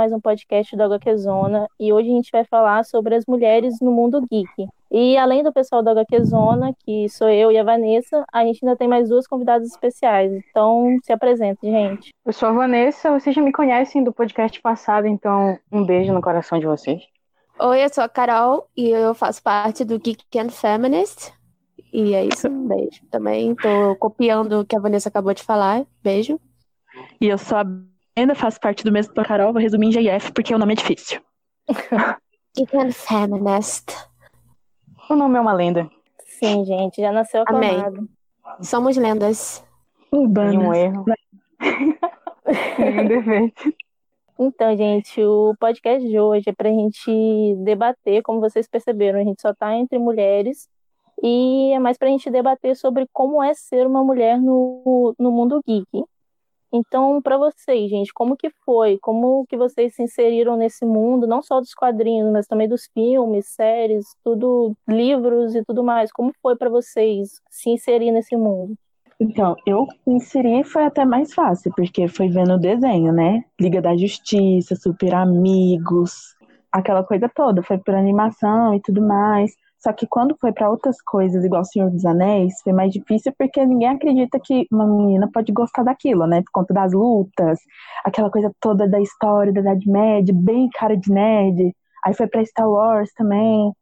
[0.00, 1.68] mais um podcast do HQ Zona.
[1.78, 4.66] E hoje a gente vai falar sobre as mulheres no mundo geek.
[4.90, 8.64] E além do pessoal do HQ Zona, que sou eu e a Vanessa, a gente
[8.64, 10.32] ainda tem mais duas convidadas especiais.
[10.32, 12.14] Então, se apresente, gente.
[12.24, 16.22] Eu sou a Vanessa, vocês já me conhecem do podcast passado, então um beijo no
[16.22, 17.02] coração de vocês.
[17.58, 21.30] Oi, eu sou a Carol e eu faço parte do Geek and Feminist.
[21.92, 23.02] E é isso, um beijo.
[23.10, 25.84] Também tô copiando o que a Vanessa acabou de falar.
[26.02, 26.40] Beijo.
[27.20, 27.64] E eu sou a
[28.16, 30.76] Brenda, faço parte do mesmo da Carol, vou resumir em JF porque o nome é
[30.76, 31.20] difícil.
[32.56, 33.94] Geek and Feminist.
[35.08, 35.88] O nome é uma lenda.
[36.24, 37.78] Sim, gente, já nasceu Amém.
[37.78, 38.08] aclamado.
[38.60, 39.64] Somos lendas.
[40.10, 40.56] Urbanas.
[40.56, 41.04] Nenhum erro.
[42.78, 43.74] Nenhum defeito.
[44.38, 49.40] Então, gente, o podcast de hoje é pra gente debater, como vocês perceberam, a gente
[49.40, 50.68] só tá entre mulheres.
[51.22, 55.60] E é mais pra gente debater sobre como é ser uma mulher no, no mundo
[55.66, 55.86] geek.
[56.72, 58.96] Então, para vocês, gente, como que foi?
[58.98, 63.48] Como que vocês se inseriram nesse mundo, não só dos quadrinhos, mas também dos filmes,
[63.48, 66.12] séries, tudo, livros e tudo mais?
[66.12, 68.74] Como foi para vocês se inserir nesse mundo?
[69.18, 73.44] Então, eu me inseri foi até mais fácil, porque foi vendo o desenho, né?
[73.60, 76.34] Liga da Justiça, Super Amigos,
[76.72, 77.62] aquela coisa toda.
[77.62, 79.54] Foi por animação e tudo mais.
[79.82, 83.64] Só que quando foi para outras coisas, igual Senhor dos Anéis, foi mais difícil porque
[83.64, 86.42] ninguém acredita que uma menina pode gostar daquilo, né?
[86.42, 87.58] Por conta das lutas,
[88.04, 91.74] aquela coisa toda da história da Idade Média, bem cara de nerd.
[92.04, 93.72] Aí foi pra Star Wars também.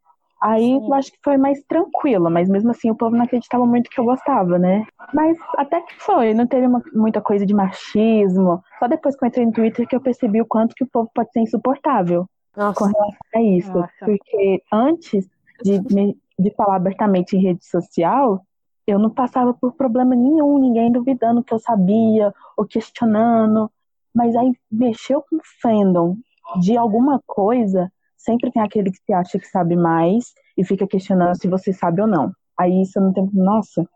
[0.41, 3.91] Aí eu acho que foi mais tranquilo, mas mesmo assim o povo não acreditava muito
[3.91, 4.85] que eu gostava, né?
[5.13, 8.63] Mas até que foi, não teve uma- muita coisa de machismo.
[8.79, 11.11] Só depois que eu entrei no Twitter que eu percebi o quanto que o povo
[11.13, 12.25] pode ser insuportável
[12.57, 12.79] Nossa.
[12.79, 13.73] com relação a isso.
[13.73, 13.91] Nossa.
[14.05, 15.29] Porque antes
[15.63, 18.45] de, me- de falar abertamente em rede social,
[18.87, 23.71] eu não passava por problema nenhum, ninguém duvidando que eu sabia ou questionando.
[24.15, 26.17] Mas aí mexeu com fandom
[26.61, 31.35] de alguma coisa, sempre tem aquele que se acha que sabe mais e fica questionando
[31.37, 32.33] se você sabe ou não.
[32.59, 33.31] Aí isso não tenho.
[33.35, 33.87] Nossa,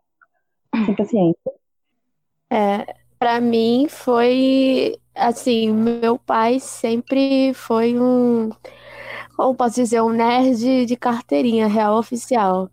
[0.85, 1.51] sem paciência.
[2.51, 8.49] É, para mim foi assim, meu pai sempre foi um,
[9.35, 12.69] como posso dizer, um nerd de carteirinha real oficial.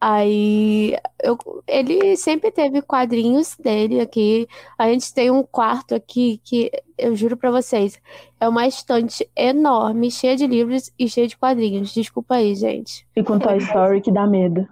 [0.00, 4.46] Aí eu, ele sempre teve quadrinhos dele aqui.
[4.78, 7.98] A gente tem um quarto aqui que eu juro pra vocês,
[8.38, 11.94] é uma estante enorme, cheia de livros e cheia de quadrinhos.
[11.94, 13.06] Desculpa aí, gente.
[13.16, 14.68] E com Toy Story que dá medo.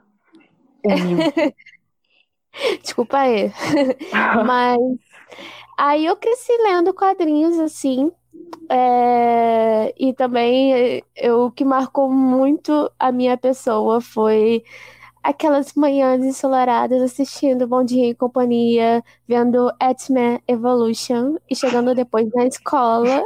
[2.82, 3.50] Desculpa aí.
[4.46, 4.78] Mas
[5.78, 8.12] aí eu cresci lendo quadrinhos assim.
[8.70, 14.64] É, E também eh, eu, o que marcou muito a minha pessoa foi
[15.22, 22.46] aquelas manhãs ensolaradas assistindo Bom Dia e Companhia, vendo X-Men Evolution e chegando depois na
[22.46, 23.24] escola.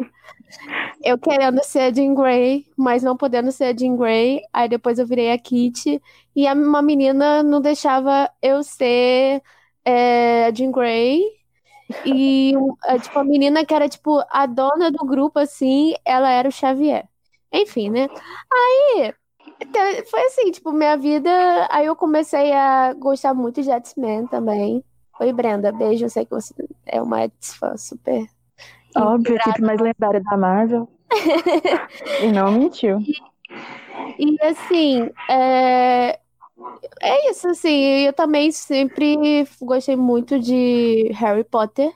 [1.03, 4.42] Eu querendo ser a Jean Grey, mas não podendo ser a Jean Grey.
[4.53, 6.00] Aí depois eu virei a Kitty.
[6.34, 9.42] E a- uma menina não deixava eu ser
[9.84, 11.20] é, a Jean Grey.
[12.04, 12.52] E
[12.84, 16.52] é, tipo, a menina que era tipo a dona do grupo, assim, ela era o
[16.52, 17.08] Xavier.
[17.52, 18.08] Enfim, né?
[18.52, 19.14] Aí
[20.10, 21.30] foi assim, tipo, minha vida.
[21.70, 24.84] Aí eu comecei a gostar muito de X-Men também.
[25.20, 26.04] Oi, Brenda, beijo.
[26.04, 26.54] Eu sei que você
[26.84, 28.26] é uma X-fã super.
[28.97, 30.88] Óbvio, equipe mais lendária da Marvel.
[32.22, 32.98] E não mentiu.
[34.18, 36.18] E assim, é...
[37.00, 41.93] é isso, assim, eu também sempre gostei muito de Harry Potter.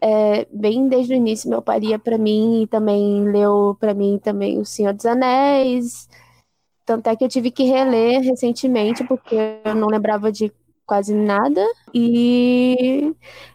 [0.00, 4.20] É, bem desde o início, meu pai lia pra mim e também leu pra mim
[4.22, 6.08] também O Senhor dos Anéis.
[6.84, 10.52] Tanto é que eu tive que reler recentemente, porque eu não lembrava de
[10.86, 11.64] quase nada.
[11.94, 13.14] E,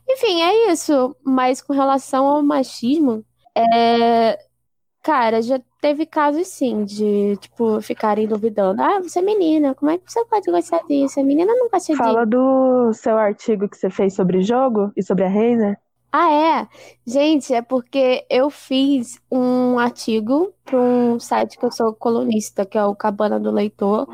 [0.10, 1.16] enfim, é isso.
[1.24, 3.24] Mas com relação ao machismo,
[3.56, 4.40] é,
[5.02, 8.82] Cara, já teve casos sim de, tipo, ficarem duvidando.
[8.82, 11.20] Ah, você é menina, como é que você pode gostar disso?
[11.20, 12.04] A menina não gosta disso.
[12.04, 15.78] Fala do seu artigo que você fez sobre jogo e sobre a Razer.
[16.12, 16.68] Ah, é?
[17.06, 22.78] Gente, é porque eu fiz um artigo para um site que eu sou colunista, que
[22.78, 24.08] é o Cabana do Leitor.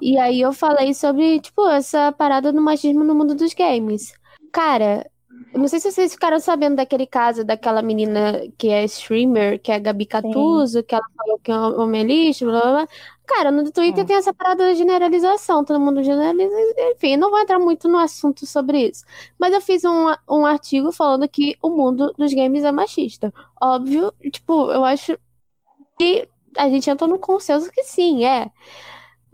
[0.00, 4.12] E aí eu falei sobre, tipo, essa parada do machismo no mundo dos games.
[4.52, 5.08] Cara,
[5.52, 9.72] eu não sei se vocês ficaram sabendo daquele caso daquela menina que é streamer, que
[9.72, 12.88] é a Gabi Catuzzo, que ela falou que é um homem lixo, blá blá blá.
[13.26, 14.06] Cara, no Twitter É.
[14.06, 16.54] tem essa parada da generalização, todo mundo generaliza.
[16.94, 19.04] Enfim, não vou entrar muito no assunto sobre isso.
[19.38, 23.32] Mas eu fiz um, um artigo falando que o mundo dos games é machista.
[23.60, 25.18] Óbvio, tipo, eu acho
[25.98, 28.50] que a gente entrou no consenso que sim, é.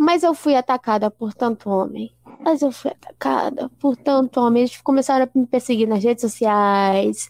[0.02, 2.12] Mas eu fui atacada por tanto homem.
[2.40, 4.64] Mas eu fui atacada por tanto homem.
[4.64, 7.28] Eles começaram a me perseguir nas redes sociais.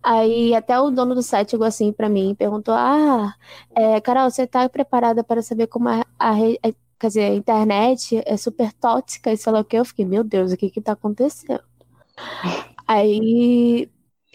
[0.00, 3.34] Aí até o dono do site chegou assim para mim e perguntou: Ah,
[3.74, 8.22] é, Carol, você tá preparada para saber como a, a, a, quer dizer, a internet
[8.24, 9.76] é super tóxica e sei lá o que?
[9.76, 11.60] Eu fiquei, meu Deus, o que que tá acontecendo?
[12.86, 13.90] Aí,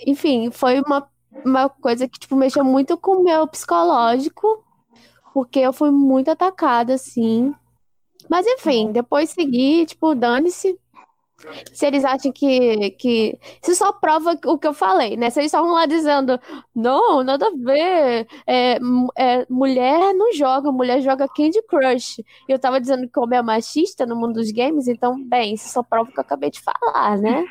[0.06, 1.08] enfim, foi uma,
[1.46, 4.64] uma coisa que tipo, mexeu muito com o meu psicológico,
[5.36, 7.54] porque eu fui muito atacada, assim.
[8.30, 10.80] Mas enfim, depois segui, tipo, dane-se,
[11.74, 13.38] se eles acham que, que.
[13.62, 15.30] Isso só prova o que eu falei, né?
[15.30, 16.40] Se eles estavam lá dizendo,
[16.74, 18.26] não, nada a ver.
[18.48, 18.80] É,
[19.18, 22.20] é, mulher não joga, mulher joga Candy Crush.
[22.48, 25.68] E eu tava dizendo que homem é machista no mundo dos games, então, bem, isso
[25.68, 27.44] só prova o que eu acabei de falar, né?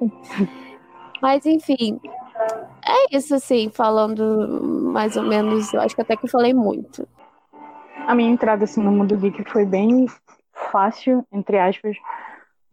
[1.22, 2.00] Mas, enfim.
[2.84, 5.74] É isso, assim, falando mais ou menos.
[5.74, 7.06] Eu acho que até que eu falei muito.
[8.06, 10.06] A minha entrada assim, no mundo geek foi bem
[10.70, 11.96] fácil, entre aspas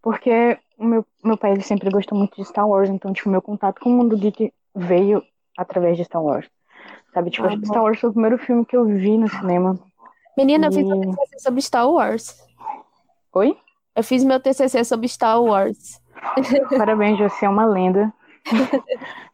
[0.02, 3.42] porque o meu, meu pai ele sempre gostou muito de Star Wars, então, tipo, meu
[3.42, 5.24] contato com o mundo geek veio
[5.58, 6.50] através de Star Wars.
[7.14, 9.80] Sabe, tipo, ah, Star Wars foi o primeiro filme que eu vi no cinema.
[10.36, 10.70] Menina, e...
[10.70, 12.38] eu fiz meu TCC sobre Star Wars.
[13.34, 13.58] Oi?
[13.96, 16.02] Eu fiz meu TCC sobre Star Wars.
[16.78, 18.12] Parabéns, você é uma lenda.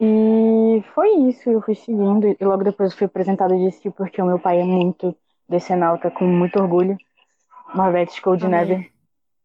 [0.00, 2.28] e foi isso, eu fui seguindo.
[2.28, 5.14] E logo depois fui apresentada disso, porque o meu pai é muito
[5.48, 6.96] decenalta, com muito orgulho.
[7.74, 8.88] Marvete Coldnever.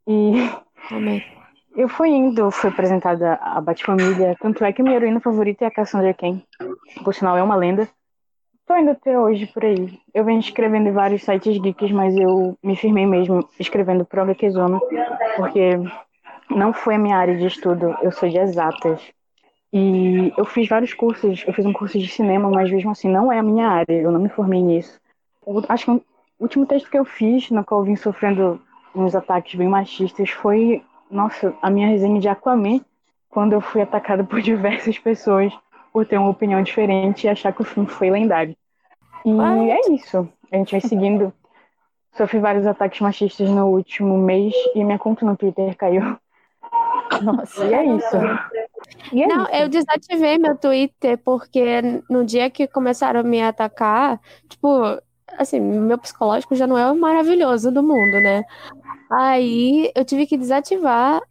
[0.08, 0.50] E
[0.92, 1.24] Amém.
[1.76, 5.72] eu fui indo, fui apresentada a Batfamília, tanto é que minha heroína favorita é a
[5.72, 6.44] Cassandra Cain.
[7.04, 7.88] Por sinal, é uma lenda.
[8.66, 10.00] Tô indo até hoje por aí.
[10.14, 14.52] Eu venho escrevendo em vários sites geeks, mas eu me firmei mesmo escrevendo pro HQ
[14.52, 14.80] Zona,
[15.36, 15.72] porque
[16.50, 19.02] não foi a minha área de estudo, eu sou de exatas.
[19.74, 23.32] E eu fiz vários cursos, eu fiz um curso de cinema, mas mesmo assim não
[23.32, 25.02] é a minha área, eu não me formei nisso.
[25.48, 26.04] Eu acho que o
[26.40, 28.62] último texto que eu fiz, no qual eu vim sofrendo
[28.94, 32.82] uns ataques bem machistas foi, nossa, a minha resenha de Aquaman,
[33.32, 35.52] quando eu fui atacada por diversas pessoas
[35.92, 38.56] por ter uma opinião diferente e achar que o filme foi lendário.
[39.26, 39.72] E What?
[39.72, 40.30] é isso.
[40.52, 41.34] A gente vai seguindo.
[42.16, 46.16] Sofri vários ataques machistas no último mês e minha conta no Twitter caiu.
[47.24, 48.18] Nossa, e é isso.
[49.12, 49.52] É Não, isso.
[49.52, 54.20] eu desativei meu Twitter porque no dia que começaram a me atacar,
[54.50, 54.68] tipo,
[55.38, 58.44] assim, meu psicológico já não é o maravilhoso do mundo, né?
[59.12, 61.22] Aí eu tive que desativar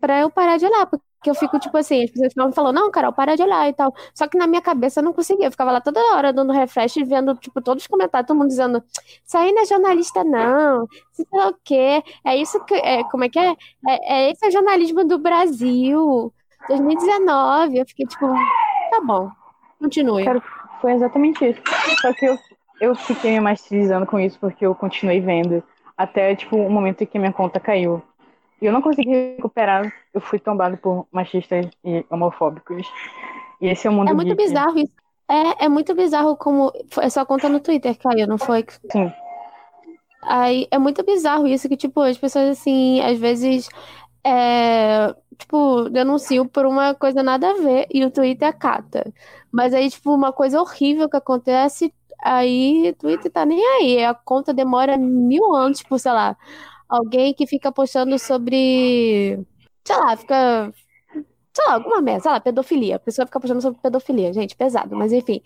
[0.00, 2.90] pra eu parar de olhar, porque eu fico, tipo assim, as pessoas me falando, não,
[2.90, 3.94] Carol, para de olhar e tal.
[4.14, 5.46] Só que na minha cabeça eu não conseguia.
[5.46, 8.48] Eu ficava lá toda hora dando refresh e vendo, tipo, todos os comentários, todo mundo
[8.48, 8.82] dizendo,
[9.26, 10.86] isso aí não é jornalista, não.
[11.12, 12.02] Isso é o quê?
[12.24, 12.74] É isso que.
[12.74, 13.50] É, como é que é?
[13.88, 14.28] é?
[14.28, 16.32] É esse é o jornalismo do Brasil.
[16.68, 17.78] 2019.
[17.78, 18.26] Eu fiquei, tipo,
[18.90, 19.30] tá bom.
[19.78, 20.24] Continue.
[20.24, 20.42] Cara,
[20.80, 21.60] foi exatamente isso.
[22.00, 22.38] Só que eu,
[22.80, 25.62] eu fiquei me martirizando com isso porque eu continuei vendo
[25.96, 28.02] até tipo o momento em que minha conta caiu.
[28.60, 32.86] E eu não consegui recuperar, eu fui tombado por machistas e homofóbicos.
[33.60, 34.42] E esse é o mundo É muito geek.
[34.42, 34.92] bizarro isso.
[35.28, 36.72] É, é muito bizarro como.
[36.90, 38.64] Foi sua conta no Twitter caiu, não foi?
[38.90, 39.12] Sim.
[40.22, 43.68] Aí é muito bizarro isso, que, tipo, as pessoas, assim, às vezes.
[44.26, 49.12] É, tipo, denunciam por uma coisa nada a ver e o Twitter acata.
[49.52, 51.92] Mas aí, tipo, uma coisa horrível que acontece,
[52.22, 54.04] Aí, Twitter tá nem aí.
[54.04, 56.36] A conta demora mil anos, tipo, sei lá,
[56.88, 59.38] alguém que fica postando sobre.
[59.84, 60.72] Sei lá, fica.
[61.54, 62.96] Sei lá, alguma merda, sei lá, pedofilia.
[62.96, 65.42] A pessoa fica postando sobre pedofilia, gente, pesado, mas enfim.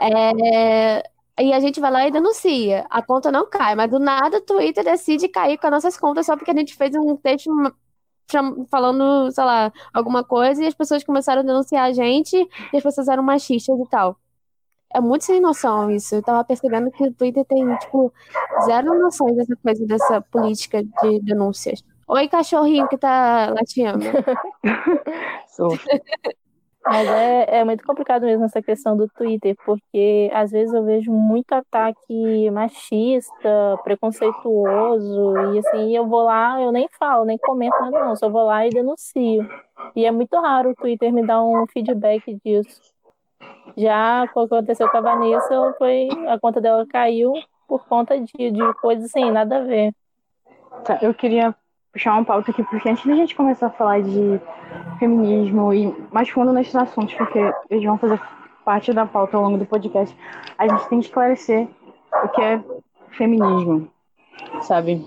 [0.00, 1.02] É...
[1.40, 2.86] E a gente vai lá e denuncia.
[2.90, 6.26] A conta não cai, mas do nada o Twitter decide cair com as nossas contas
[6.26, 7.50] só porque a gente fez um texto
[8.70, 12.82] falando, sei lá, alguma coisa e as pessoas começaram a denunciar a gente e as
[12.82, 14.16] pessoas eram machistas e tal.
[14.94, 16.14] É muito sem noção isso.
[16.14, 18.12] Eu tava percebendo que o Twitter tem, tipo,
[18.64, 21.84] zero noções dessa coisa, dessa política de denúncias.
[22.06, 24.00] Oi, cachorrinho que tá latindo.
[25.48, 25.78] Sou.
[26.84, 31.12] Mas é, é muito complicado mesmo essa questão do Twitter, porque às vezes eu vejo
[31.12, 38.06] muito ataque machista, preconceituoso, e assim, eu vou lá, eu nem falo, nem comento nada
[38.06, 39.46] não, só vou lá e denuncio.
[39.94, 42.80] E é muito raro o Twitter me dar um feedback disso.
[43.76, 47.32] Já o que aconteceu com a Vanessa foi a conta dela caiu
[47.68, 49.92] por conta de, de coisas assim, nada a ver.
[50.84, 51.54] Tá, eu queria
[51.98, 54.40] puxar uma pauta aqui, porque antes da gente começar a falar de
[55.00, 58.20] feminismo e mais fundo nesses assuntos, porque eles vão fazer
[58.64, 60.16] parte da pauta ao longo do podcast,
[60.56, 61.66] a gente tem que esclarecer
[62.22, 62.62] o que é
[63.10, 63.88] feminismo,
[64.62, 65.04] sabe?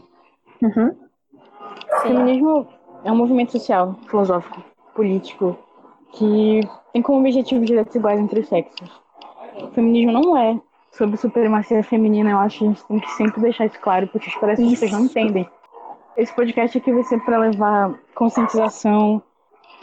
[0.62, 0.94] Uhum.
[2.02, 2.68] Feminismo
[3.06, 4.62] é um movimento social, filosófico,
[4.94, 5.58] político,
[6.12, 6.60] que
[6.92, 8.92] tem como objetivo direitos iguais entre os sexos.
[9.64, 10.60] O feminismo não é
[10.92, 14.30] sobre supremacia feminina, eu acho que a gente tem que sempre deixar isso claro, porque
[14.42, 15.50] parece que vocês não entendem.
[16.18, 19.22] Esse podcast aqui vai ser para levar conscientização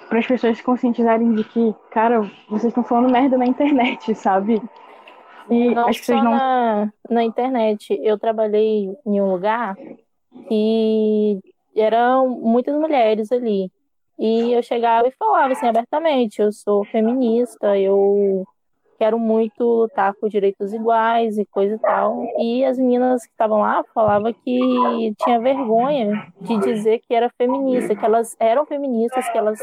[0.08, 4.60] para as pessoas se conscientizarem de que, cara, vocês estão falando merda na internet, sabe?
[5.50, 6.32] E não as pessoas não.
[6.32, 7.98] Na, na internet.
[8.02, 9.76] Eu trabalhei em um lugar
[10.50, 11.40] e
[11.76, 13.70] eram muitas mulheres ali.
[14.18, 18.46] E eu chegava e falava assim abertamente: eu sou feminista, eu
[18.98, 22.24] quero muito lutar por direitos iguais e coisa e tal.
[22.36, 27.94] E as meninas que estavam lá falavam que tinha vergonha de dizer que era feminista,
[27.94, 29.58] que elas eram feministas, que elas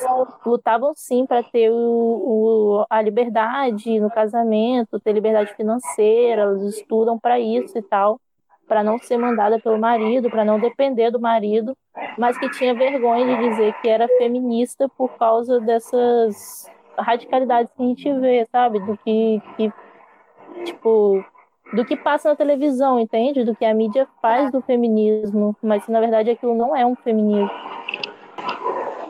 [0.45, 7.19] lutavam sim para ter o, o, a liberdade no casamento, ter liberdade financeira, elas estudam
[7.19, 8.19] para isso e tal
[8.67, 11.77] para não ser mandada pelo marido, para não depender do marido,
[12.17, 17.85] mas que tinha vergonha de dizer que era feminista por causa dessas radicalidades que a
[17.85, 18.79] gente vê, sabe?
[18.79, 19.73] Do que, que
[20.65, 21.23] tipo,
[21.73, 23.43] do que passa na televisão, entende?
[23.43, 27.49] Do que a mídia faz do feminismo, mas na verdade aquilo não é um feminismo.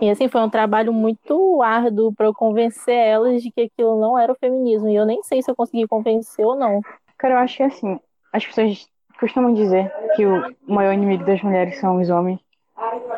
[0.01, 4.17] E assim, foi um trabalho muito árduo para eu convencer elas de que aquilo não
[4.17, 4.89] era o feminismo.
[4.89, 6.81] E eu nem sei se eu consegui convencer ou não.
[7.17, 7.99] Cara, eu acho que assim,
[8.33, 8.89] as pessoas
[9.19, 12.39] costumam dizer que o maior inimigo das mulheres são os homens.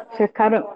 [0.09, 0.67] Porque, cara,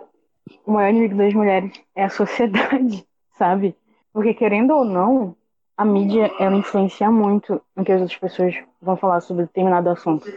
[0.66, 3.06] o maior inimigo das mulheres é a sociedade,
[3.38, 3.76] sabe?
[4.14, 5.36] Porque, querendo ou não,
[5.78, 10.28] a mídia, ela influencia muito no que as outras pessoas vão falar sobre determinado assunto.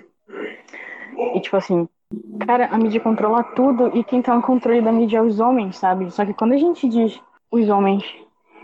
[1.35, 1.89] E, tipo assim,
[2.47, 5.77] cara, a mídia controla tudo e quem tá no controle da mídia é os homens,
[5.77, 6.11] sabe?
[6.11, 8.05] Só que quando a gente diz os homens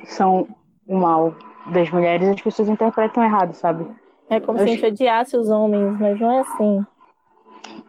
[0.04, 0.48] são
[0.86, 1.34] o mal
[1.66, 3.86] das mulheres, as pessoas interpretam errado, sabe?
[4.28, 6.86] É como se a gente odiasse os homens, mas não é assim.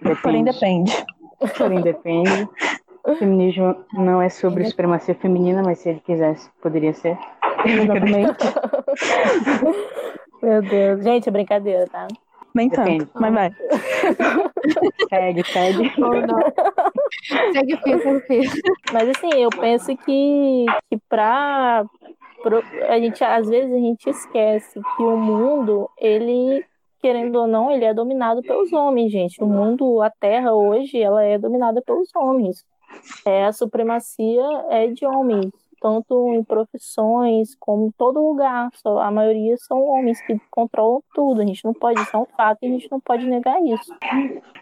[0.01, 0.21] Depende.
[0.21, 1.05] Porém depende.
[1.57, 2.49] Porém depende.
[3.03, 7.17] O feminismo não é sobre supremacia feminina, mas se ele quisesse, poderia ser.
[7.65, 8.37] Exatamente.
[10.41, 11.03] Meu Deus.
[11.03, 12.07] Gente, é brincadeira, tá?
[12.53, 13.49] Nem tanto, mas vai.
[15.09, 15.89] segue, segue.
[16.03, 16.37] Ou não.
[17.53, 18.41] segue o fio, segue o fio.
[18.91, 21.85] Mas assim, eu penso que, que pra,
[22.89, 26.65] a gente às vezes a gente esquece que o mundo ele
[26.99, 31.23] querendo ou não ele é dominado pelos homens gente o mundo a Terra hoje ela
[31.23, 32.65] é dominada pelos homens
[33.25, 39.09] é a supremacia é de homens tanto em profissões como em todo lugar só a
[39.09, 42.67] maioria são homens que controlam tudo a gente não pode isso é um fato e
[42.67, 43.93] a gente não pode negar isso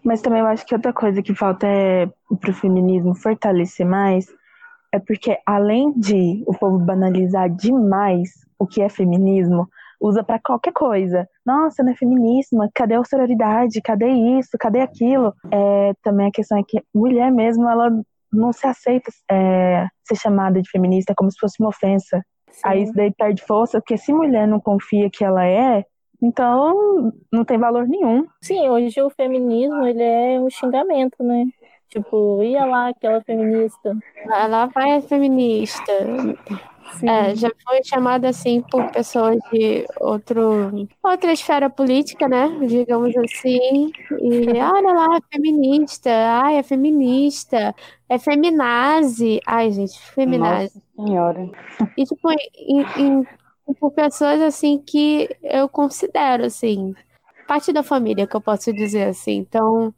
[0.03, 2.07] mas também eu acho que outra coisa que falta é
[2.39, 4.27] para o feminismo fortalecer mais
[4.91, 9.67] é porque além de o povo banalizar demais o que é feminismo,
[9.99, 11.27] usa para qualquer coisa.
[11.45, 13.81] Nossa, não é feminismo, cadê a sororidade?
[13.81, 14.57] Cadê isso?
[14.59, 15.33] Cadê aquilo?
[15.49, 17.89] É, também a questão é que mulher mesmo, ela
[18.31, 22.21] não se aceita é, ser chamada de feminista como se fosse uma ofensa.
[22.51, 22.61] Sim.
[22.63, 25.83] Aí isso daí perde força, porque se mulher não confia que ela é,
[26.21, 28.25] então não tem valor nenhum.
[28.41, 31.45] Sim, hoje o feminismo ele é um xingamento, né?
[31.89, 33.97] Tipo, ia lá aquela feminista.
[34.25, 35.93] Lá vai a feminista.
[37.03, 42.49] É, já foi chamada assim por pessoas de outro, outra esfera política, né?
[42.67, 43.91] Digamos assim.
[44.19, 46.09] E olha lá, é feminista.
[46.43, 47.75] Ai, é feminista.
[48.07, 49.39] É feminazi.
[49.45, 50.81] Ai, gente, feminazi.
[50.95, 51.49] Nossa senhora.
[51.97, 53.27] E tipo, em, em,
[53.79, 56.93] por pessoas assim que eu considero assim,
[57.47, 59.37] parte da família, que eu posso dizer assim.
[59.37, 59.93] Então,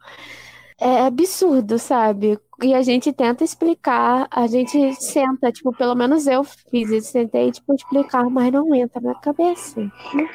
[0.81, 2.39] é absurdo, sabe?
[2.61, 7.51] E a gente tenta explicar, a gente senta, tipo, pelo menos eu fiz isso, tentei,
[7.51, 9.79] tipo, explicar, mas não entra na cabeça.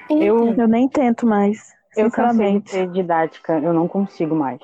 [0.08, 1.58] Eu, eu nem tento mais,
[1.96, 2.70] eu sinceramente.
[2.70, 4.60] ser didática, eu não consigo mais.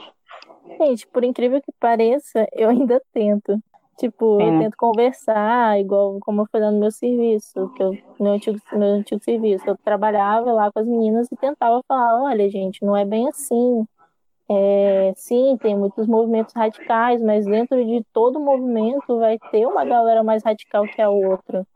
[0.81, 3.59] Gente, por incrível que pareça, eu ainda tento.
[3.99, 8.59] Tipo, eu tento conversar, igual como eu fazia no meu serviço, que eu, meu, antigo,
[8.73, 9.65] meu antigo serviço.
[9.69, 13.87] Eu trabalhava lá com as meninas e tentava falar, olha, gente, não é bem assim
[14.55, 20.23] é, sim, tem muitos movimentos radicais, mas dentro de todo movimento vai ter uma galera
[20.23, 21.67] mais radical que a outra.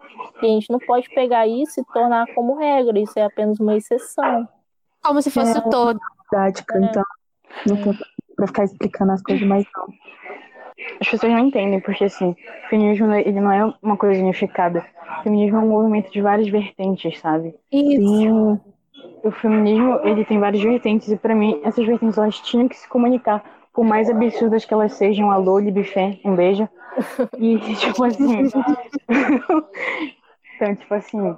[0.42, 3.76] E a gente não pode pegar isso e tornar como regra, isso é apenas uma
[3.76, 4.48] exceção.
[5.02, 5.98] Como se fosse é, o todo.
[6.30, 6.82] Didática, é.
[6.82, 7.02] então.
[7.66, 7.98] Não tem
[8.36, 9.86] pra ficar explicando as coisas mais não.
[11.00, 14.84] As pessoas não entendem, porque assim, o feminismo ele não é uma coisa unificada.
[15.20, 17.54] O feminismo é um movimento de várias vertentes, sabe?
[17.72, 18.06] Isso.
[18.06, 18.60] Sim
[19.22, 22.88] o feminismo ele tem várias vertentes e para mim essas vertentes elas tinham que se
[22.88, 26.68] comunicar por mais absurdas que elas sejam alô libifé um beijo.
[27.38, 28.46] E tipo assim
[30.56, 31.36] então tipo assim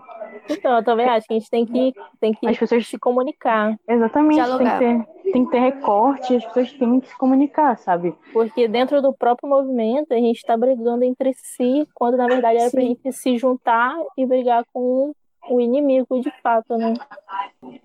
[0.48, 3.76] então eu também acho que a gente tem que tem que as pessoas se comunicar.
[3.88, 8.14] Exatamente tem que, ter, tem que ter recorte as pessoas têm que se comunicar sabe?
[8.32, 12.70] Porque dentro do próprio movimento a gente está brigando entre si quando na verdade era
[12.70, 15.12] para a gente se juntar e brigar com
[15.48, 16.94] o inimigo de fato, né?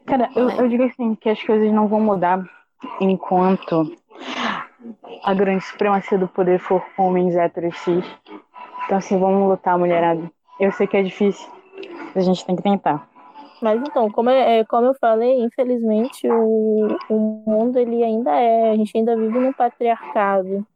[0.06, 2.44] Cara, eu, eu digo assim, que as coisas não vão mudar
[3.00, 3.96] enquanto
[5.24, 8.06] a grande supremacia do poder for homens héteros cis.
[8.86, 10.30] Então, assim, vamos lutar, mulherada.
[10.60, 11.50] Eu sei que é difícil,
[12.16, 13.08] a gente tem que tentar.
[13.62, 18.76] Mas então, como, é, como eu falei, infelizmente o, o mundo ele ainda é, a
[18.76, 20.68] gente ainda vive no patriarcado.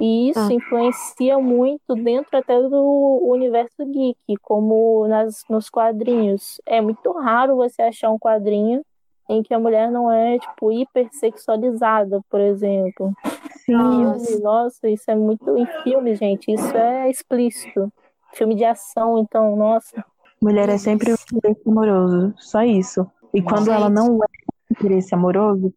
[0.00, 0.52] E isso ah.
[0.52, 6.60] influencia muito dentro até do universo geek, como nas, nos quadrinhos.
[6.64, 8.82] É muito raro você achar um quadrinho
[9.28, 13.12] em que a mulher não é, tipo, hipersexualizada, por exemplo.
[13.64, 16.50] Filme, nossa, isso é muito em filme, gente.
[16.50, 17.92] Isso é explícito.
[18.32, 20.04] Filme de ação, então, nossa.
[20.40, 23.06] Mulher é sempre um interesse amoroso, só isso.
[23.34, 23.74] E quando gente.
[23.74, 24.18] ela não é um
[24.70, 25.74] interesse amoroso,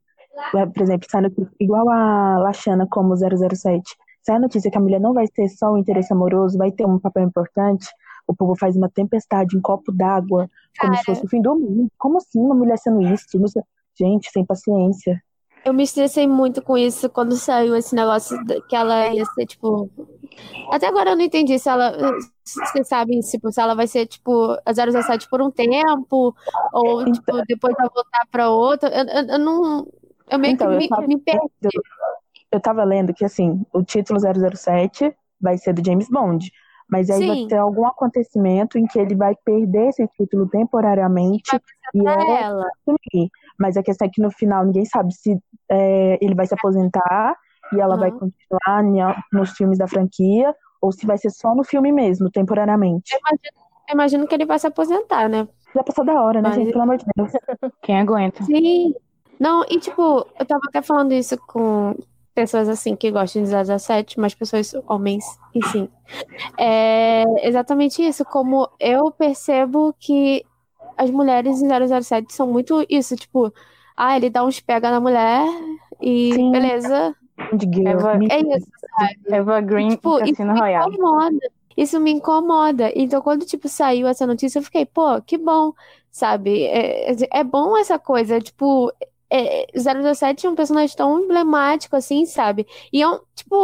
[0.74, 5.00] por exemplo, sai notícia, igual a Lachana como 007, sai a notícia que a mulher
[5.00, 7.88] não vai ter só um interesse amoroso, vai ter um papel importante,
[8.28, 11.92] o povo faz uma tempestade em copo d'água, como se fosse o fim do mundo.
[11.98, 13.26] Como assim uma mulher sendo isso?
[13.98, 15.22] Gente, sem paciência.
[15.64, 18.36] Eu me estressei muito com isso quando saiu esse negócio
[18.68, 19.90] que ela ia ser, tipo.
[20.72, 21.96] Até agora eu não entendi se ela.
[22.44, 26.34] Você sabe, tipo, se ela vai ser, tipo, a 017 por um tempo,
[26.74, 27.14] ou, então...
[27.14, 28.90] tipo, depois vai voltar pra outra.
[28.90, 29.88] Eu, eu, eu não.
[30.32, 31.08] Eu meio então, que me, tava...
[31.08, 31.80] me perdi.
[32.52, 36.50] Eu tava lendo que, assim, o título 007 vai ser do James Bond.
[36.90, 37.28] Mas aí Sim.
[37.28, 41.56] vai ter algum acontecimento em que ele vai perder esse título temporariamente
[41.94, 43.30] e ela assumir.
[43.58, 45.38] Mas a questão é que no final ninguém sabe se
[45.70, 47.38] é, ele vai se aposentar
[47.74, 48.00] e ela uhum.
[48.00, 53.14] vai continuar nos filmes da franquia ou se vai ser só no filme mesmo, temporariamente.
[53.14, 55.48] Eu imagino, eu imagino que ele vai se aposentar, né?
[55.74, 56.58] Já passou da hora, né, Mas...
[56.58, 56.72] gente?
[56.72, 57.32] Pelo amor de Deus.
[57.82, 58.44] Quem aguenta?
[58.44, 58.94] Sim.
[59.42, 61.96] Não, e tipo, eu tava até falando isso com
[62.36, 65.90] pessoas assim que gostam de 007, mas pessoas, homens, enfim.
[66.60, 70.46] É exatamente isso, como eu percebo que
[70.96, 71.68] as mulheres em
[72.04, 73.52] 007 são muito isso, tipo,
[73.98, 75.44] ah, ele dá uns pega na mulher
[76.00, 76.52] e Sim.
[76.52, 77.16] beleza.
[77.84, 79.20] Eva, é isso, sabe?
[79.28, 80.90] Eva Green tipo, Cassino isso Royale.
[80.92, 81.52] Me incomoda.
[81.76, 82.92] Isso me incomoda.
[82.96, 85.74] Então, quando, tipo, saiu essa notícia, eu fiquei, pô, que bom,
[86.12, 86.66] sabe?
[86.66, 88.94] É, é bom essa coisa, tipo,
[89.32, 92.68] é, 017 é um personagem tão emblemático, assim, sabe?
[92.92, 93.56] E é um, tipo,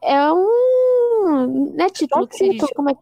[0.00, 1.72] é um.
[1.76, 3.00] Não é título é que se diz, como é que.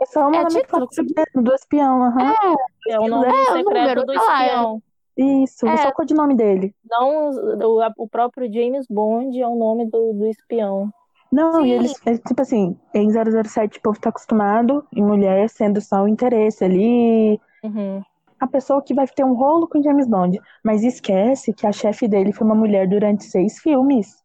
[0.00, 0.88] É só um é título
[1.36, 2.20] do espião, uhum.
[2.20, 4.82] É, é o nome é, secreto do espião.
[5.16, 6.74] Isso, é, só o codinome dele.
[6.90, 10.90] Não, o, o próprio James Bond é o nome do, do espião.
[11.30, 11.66] Não, Sim.
[11.66, 16.02] e eles, é, tipo assim, em 007 o povo tá acostumado em mulher sendo só
[16.02, 17.40] o interesse ali.
[17.62, 18.02] Uhum
[18.42, 20.40] a pessoa que vai ter um rolo com James Bond.
[20.64, 24.20] Mas esquece que a chefe dele foi uma mulher durante seis filmes.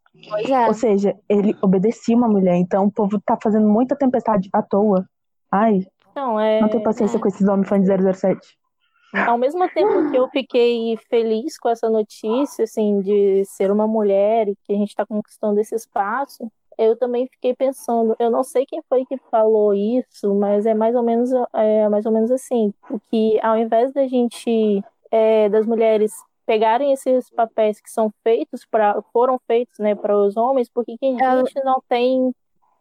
[0.50, 0.66] É.
[0.66, 2.56] Ou seja, ele obedecia uma mulher.
[2.56, 5.08] Então o povo tá fazendo muita tempestade à toa.
[5.52, 5.86] Ai.
[6.16, 6.60] Não, é...
[6.60, 7.20] não tem paciência é.
[7.20, 8.40] com esses homens fãs de 007.
[9.28, 14.48] Ao mesmo tempo que eu fiquei feliz com essa notícia, assim, de ser uma mulher
[14.48, 18.66] e que a gente está conquistando esse espaço, eu também fiquei pensando, eu não sei
[18.66, 22.74] quem foi que falou isso, mas é mais ou menos, é mais ou menos assim,
[23.10, 26.14] que ao invés da gente, é, das mulheres
[26.46, 30.98] pegarem esses papéis que são feitos para, foram feitos, né, para os homens, por que
[31.02, 32.34] a gente não tem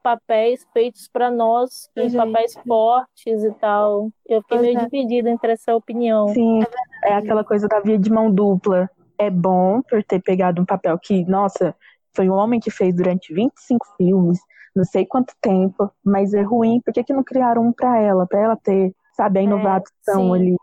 [0.02, 4.08] papéis feitos para nós, papéis fortes e tal?
[4.24, 4.84] Eu fiquei meio é.
[4.84, 6.28] dividida entre essa opinião.
[6.28, 6.60] Sim,
[7.02, 8.88] é aquela coisa da via de mão dupla.
[9.18, 11.74] É bom por ter pegado um papel que, nossa,
[12.16, 14.40] foi um homem que fez durante 25 filmes,
[14.74, 16.80] não sei quanto tempo, mas é ruim.
[16.80, 18.26] Por que, que não criaram um para ela?
[18.26, 20.56] Para ela ter, sabe, a é, inovação é, ali.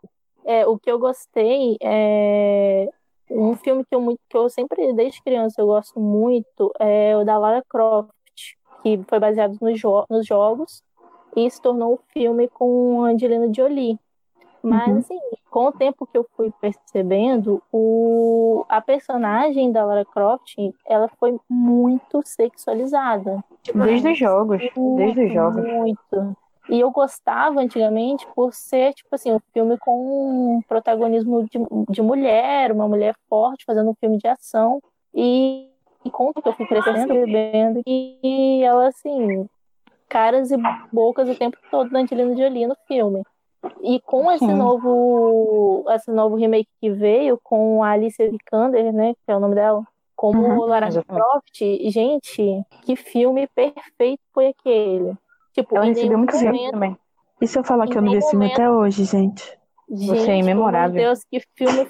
[0.46, 2.90] É, o que eu gostei é
[3.30, 7.24] um filme que eu, muito, que eu sempre, desde criança, eu gosto muito, é o
[7.24, 8.12] da Lara Croft,
[8.82, 10.84] que foi baseado nos, jo nos jogos
[11.36, 13.98] e se tornou um filme com Angelina Jolie.
[14.64, 14.98] Mas, uhum.
[15.00, 15.20] assim,
[15.52, 20.56] com o tempo que eu fui percebendo, o, a personagem da Lara Croft,
[20.88, 23.44] ela foi muito sexualizada.
[23.76, 25.64] Desde os jogos, muito, desde os jogos.
[25.66, 26.38] Muito.
[26.70, 32.02] E eu gostava antigamente por ser, tipo assim, um filme com um protagonismo de, de
[32.02, 34.82] mulher, uma mulher forte fazendo um filme de ação.
[35.14, 35.70] E,
[36.06, 39.46] e conta que eu fui crescendo, bebendo, e ela, assim,
[40.08, 40.58] caras e
[40.92, 43.24] bocas o tempo todo da Angelina Jolie no filme.
[43.82, 44.54] E com esse Sim.
[44.54, 49.56] novo esse novo remake que veio com a Alicia Vikander, né, que é o nome
[49.56, 49.84] dela,
[50.16, 55.18] como uhum, Lara Croft, gente, que filme perfeito foi aquele.
[55.54, 56.98] Tipo, ela recebeu muito momento, também.
[57.42, 59.58] E se eu falar que eu não vi esse filme até hoje, gente?
[59.90, 60.96] Gente, Você é imemorável.
[60.96, 61.86] Meu Deus, que filme,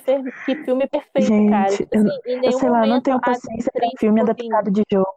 [0.45, 1.69] que filme perfeito, gente, cara.
[1.69, 5.13] Tipo assim, eu, eu sei lá, não tenho paciência para filme adaptado de jogo.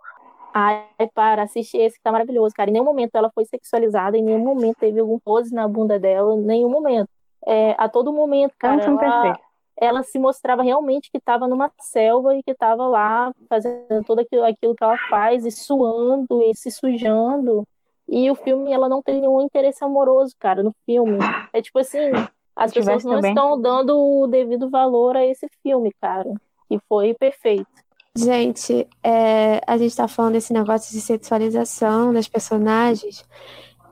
[0.58, 2.70] Ai, para, assistir esse que tá maravilhoso, cara.
[2.70, 6.34] Em nenhum momento ela foi sexualizada, em nenhum momento teve algum pose na bunda dela,
[6.34, 7.10] em nenhum momento.
[7.46, 9.38] É, a todo momento, cara, é um ela,
[9.76, 14.44] ela, se mostrava realmente que estava numa selva e que estava lá fazendo tudo aquilo,
[14.44, 17.68] aquilo que ela faz, e suando e se sujando.
[18.08, 21.18] E o filme, ela não tem nenhum interesse amoroso, cara, no filme.
[21.52, 22.12] É tipo assim,
[22.56, 23.32] as pessoas não também.
[23.32, 26.32] estão dando o devido valor a esse filme, cara.
[26.70, 27.85] E foi perfeito.
[28.16, 33.24] Gente, é, a gente tá falando desse negócio de sexualização das personagens.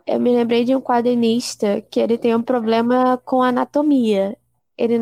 [0.06, 4.36] Eu me lembrei de um quadrinista que ele tem um problema com anatomia.
[4.76, 4.98] Ele.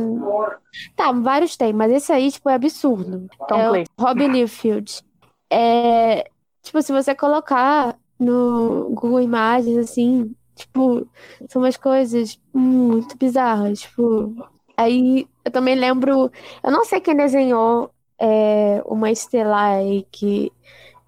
[0.96, 3.28] Tá, vários tem, mas esse aí, tipo, é absurdo.
[3.48, 3.84] Tom é Clay.
[3.98, 5.02] Robin Liefeld.
[5.50, 6.28] É,
[6.62, 11.06] tipo, se você colocar no Google Imagens, assim, tipo,
[11.48, 13.80] são umas coisas muito bizarras.
[13.80, 14.34] Tipo,
[14.76, 16.30] aí eu também lembro.
[16.62, 17.90] Eu não sei quem desenhou
[18.22, 20.52] é, uma estelar aí que.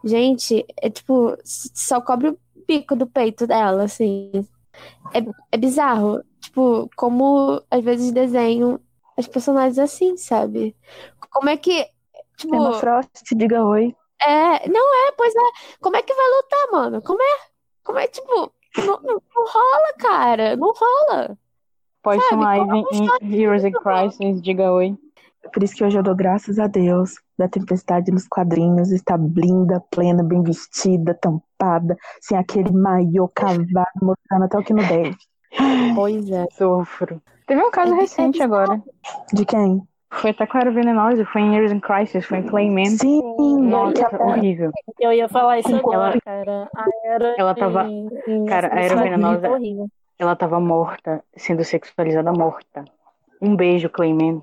[0.04, 4.30] Gente, é tipo, só cobre o pico do peito dela, assim.
[5.14, 5.20] É,
[5.52, 6.22] é bizarro.
[6.40, 8.80] Tipo, como às vezes desenham
[9.16, 10.76] as personagens assim, sabe?
[11.30, 11.86] Como é que.
[12.36, 13.94] Tipo, Emma Frost, diga oi.
[14.20, 15.76] é, não é, pois é.
[15.80, 17.00] Como é que vai lutar, mano?
[17.02, 17.36] Como é?
[17.84, 20.56] Como é, tipo, não, não- não rola, cara.
[20.56, 21.38] Não rola.
[22.02, 24.98] Poison Sabe, Ivy em Heroes in Crisis, diga oi.
[25.52, 28.90] Por isso que hoje eu dou graças a Deus da tempestade nos quadrinhos.
[28.90, 33.64] Está linda, plena, bem vestida, tampada, sem aquele maiô cavado,
[34.02, 35.16] mostrando até o que não deve.
[35.94, 36.46] Pois é.
[36.52, 37.20] Sofro.
[37.46, 38.82] Teve um caso É- é recente agora.
[39.32, 39.82] De quem?
[40.10, 42.86] Foi até com a Era Venenosa, foi em Heroes in Crisis, foi em Clayman.
[42.86, 43.20] Sim,
[43.60, 44.70] Nossa, aquela- horrível.
[45.00, 46.68] Eu ia falar isso agora, Ela- cara.
[46.76, 49.88] A era ela tava- em- em- cara, a Era Venenosa- horrível.
[50.18, 52.84] Ela tava morta, sendo sexualizada morta.
[53.42, 54.40] Um beijo, Clayman.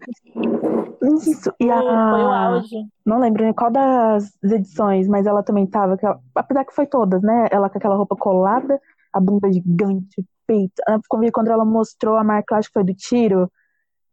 [1.04, 1.52] Isso.
[1.60, 2.46] E Foi, foi o a.
[2.48, 2.76] auge.
[3.06, 5.94] Não lembro em qual das edições, mas ela também tava.
[5.96, 7.48] aquela- Apesar que foi todas, né?
[7.52, 8.80] Ela com aquela roupa colada,
[9.14, 10.74] a bunda gigante, peito.
[10.88, 13.52] Ah, quando ela mostrou a marca, acho que foi do tiro,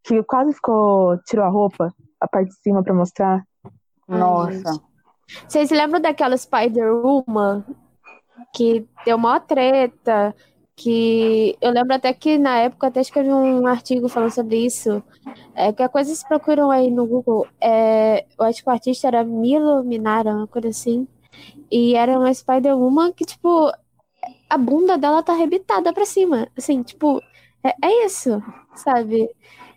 [0.04, 1.18] que quase ficou.
[1.26, 3.44] Tirou a roupa, a parte de cima pra mostrar.
[4.08, 4.52] Ai, Nossa.
[4.72, 4.88] gente.
[5.46, 7.64] Vocês lembram daquela Spider-Woman
[8.54, 10.34] que deu mó treta?
[10.80, 15.02] Que eu lembro até que na época até escrevi um artigo falando sobre isso.
[15.54, 17.48] É, que a coisa se procuram aí no Google.
[17.60, 21.08] É, eu acho que o artista era Milo Minara, uma coisa assim.
[21.70, 23.72] E era uma Spider-Woman que, tipo,
[24.50, 26.48] a bunda dela tá arrebitada pra cima.
[26.56, 27.20] Assim, tipo,
[27.64, 28.42] é, é isso,
[28.74, 29.28] sabe?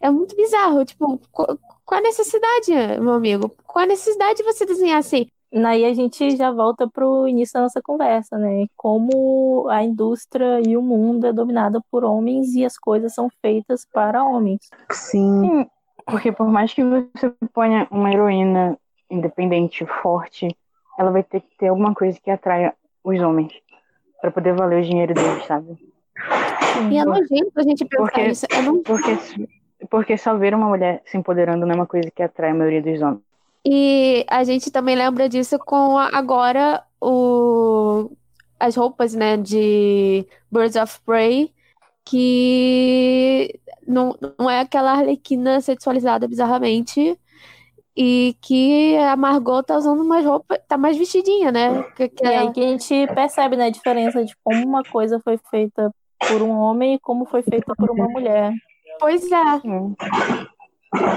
[0.01, 0.85] É muito bizarro.
[0.85, 3.49] Tipo, qu- qual a necessidade, meu amigo?
[3.67, 5.27] Qual a necessidade de você desenhar assim?
[5.53, 8.67] Aí a gente já volta pro início da nossa conversa, né?
[8.77, 13.85] Como a indústria e o mundo é dominada por homens e as coisas são feitas
[13.91, 14.69] para homens.
[14.91, 15.41] Sim.
[15.41, 15.69] Sim,
[16.05, 18.77] porque por mais que você ponha uma heroína
[19.09, 20.55] independente, forte,
[20.97, 23.51] ela vai ter que ter alguma coisa que atraia os homens.
[24.21, 25.77] Pra poder valer o dinheiro deles, sabe?
[26.91, 28.45] E é nojento a gente pensar Porque- isso.
[28.45, 29.49] É Porque,
[29.89, 32.81] porque só ver uma mulher se empoderando não é uma coisa que atrai a maioria
[32.81, 33.21] dos homens.
[33.65, 38.09] E a gente também lembra disso com a- agora o...
[38.59, 41.53] as roupas, né, de Birds of Prey,
[42.03, 47.17] que não, não é aquela arlequina sexualizada bizarramente.
[47.95, 51.83] E que a Margot tá usando umas roupas, tá mais vestidinha, né?
[51.95, 55.19] Que, que E aí que a gente percebe, né, a diferença de como uma coisa
[55.19, 55.93] foi feita
[56.27, 58.53] por um homem e como foi feita por uma mulher.
[58.97, 59.59] Pois é.
[59.59, 59.95] Sim.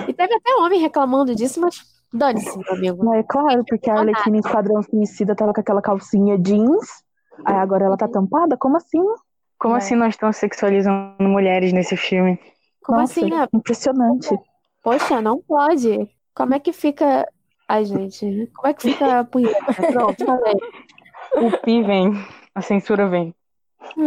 [0.09, 1.81] E teve até homem reclamando disso, mas
[2.15, 3.05] dane-se, meu amigo.
[3.05, 7.03] Não é claro, porque a Arlequina em Esquadrão Suicida tava com aquela calcinha jeans,
[7.45, 8.57] aí agora ela tá tampada?
[8.57, 9.03] Como assim?
[9.59, 9.79] Como É.
[9.79, 12.39] assim nós estamos sexualizando mulheres nesse filme?
[12.83, 13.31] Como Nossa, assim?
[13.31, 13.47] né?
[13.53, 14.39] Impressionante.
[14.83, 16.09] Poxa, não pode.
[16.35, 17.27] Como é que fica.
[17.67, 19.55] Ai, gente, como é que fica a punheta?
[19.93, 20.55] Pronto, falei.
[21.37, 22.13] O pi vem,
[22.55, 23.35] a censura vem.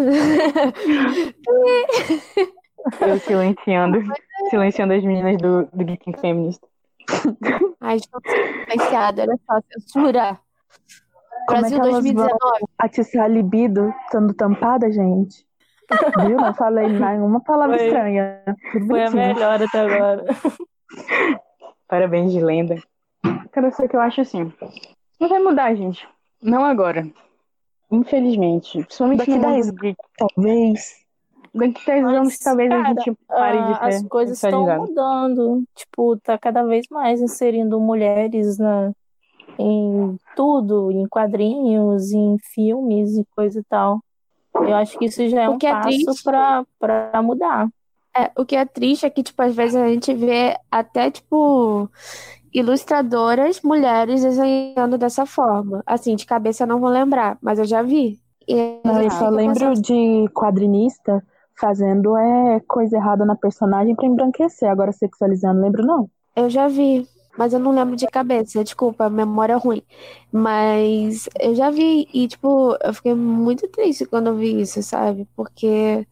[3.02, 4.00] Eu silenciando,
[4.50, 6.62] silenciando as meninas do, do Geek Feminist.
[7.82, 10.39] Ai, estou silenciada, olha só, censura.
[11.48, 12.38] Como é Brasil elas 2019.
[12.78, 15.48] Atiçar a libido estando tampada, gente?
[16.28, 16.38] Viu?
[16.38, 17.88] Não falei nenhuma palavra Foi.
[17.88, 18.43] estranha.
[18.74, 20.26] Tudo Foi a melhor até agora.
[21.88, 22.76] Parabéns de lenda.
[23.52, 24.52] Cara, só que eu acho assim.
[25.20, 26.08] Não vai mudar, gente.
[26.41, 27.08] Não agora.
[27.89, 28.80] Infelizmente.
[28.80, 29.98] Principalmente Daqui no mundo 10 geek.
[30.17, 31.07] Talvez.
[31.54, 34.78] Daqui 10 Mas, anos talvez a cara, gente pare de Ah, as ser coisas estão
[34.78, 35.64] mudando.
[35.76, 38.92] Tipo, tá cada vez mais inserindo mulheres na,
[39.58, 44.02] em tudo, em quadrinhos, em filmes e coisa e tal.
[44.54, 47.68] Eu acho que isso já é O um é passo pra, pra mudar.
[48.16, 51.90] É, o que é triste é que, tipo, às vezes a gente vê até, tipo,
[52.52, 55.84] ilustradoras mulheres desenhando dessa forma.
[55.86, 58.20] Assim, de cabeça eu não vou lembrar, mas eu já vi.
[58.48, 61.24] E a eu só lembro de quadrinista
[61.60, 64.70] fazendo é coisa errada na personagem pra embranquecer.
[64.70, 66.10] Agora sexualizando, lembro não.
[66.36, 67.08] Eu já vi.
[67.38, 69.84] mas eu não lembro de cabeça, desculpa, memória é ruim.
[70.32, 75.28] Mas eu já vi e, tipo, eu fiquei muito triste quando eu vi isso, sabe?
[75.36, 76.08] Porque,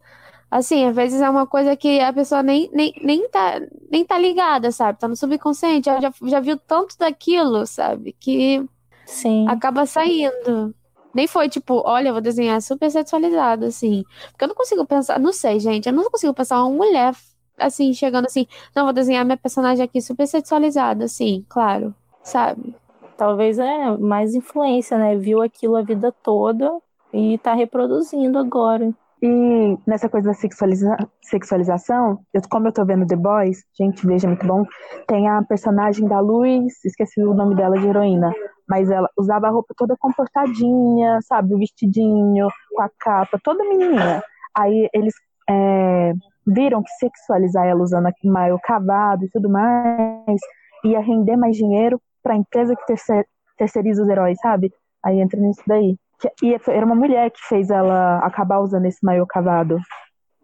[0.51, 4.17] assim, às vezes é uma coisa que a pessoa nem, nem, nem, tá, nem tá
[4.19, 4.99] ligada, sabe?
[4.99, 8.13] Tá no subconsciente, ela já, já viu tanto daquilo, sabe?
[8.19, 8.65] Que
[9.05, 9.47] Sim.
[9.47, 10.75] acaba saindo.
[11.15, 14.03] Nem foi tipo, olha, eu vou desenhar super sexualizado, assim.
[14.31, 17.13] Porque eu não consigo pensar, não sei, gente, eu não consigo pensar uma mulher
[17.57, 22.75] assim, chegando assim, não, vou desenhar minha personagem aqui super sexualizada, assim, claro, sabe?
[23.17, 25.15] Talvez é mais influência, né?
[25.15, 26.69] Viu aquilo a vida toda
[27.13, 28.93] e tá reproduzindo agora.
[29.21, 34.27] E nessa coisa da sexualiza sexualização, eu, como eu tô vendo The Boys, gente, veja,
[34.27, 34.65] muito bom.
[35.07, 38.33] Tem a personagem da Luz, esqueci o nome dela de heroína,
[38.67, 41.53] mas ela usava a roupa toda comportadinha, sabe?
[41.53, 44.23] O vestidinho, com a capa, toda menininha.
[44.57, 45.13] Aí eles
[45.49, 46.13] é,
[46.45, 50.39] viram que sexualizar ela usando maio cavado e tudo mais
[50.83, 53.25] ia render mais dinheiro para a empresa que terceir,
[53.57, 54.71] terceiriza os heróis, sabe?
[55.03, 55.97] Aí entra nisso daí.
[56.41, 59.79] E era uma mulher que fez ela acabar usando esse maiô cavado.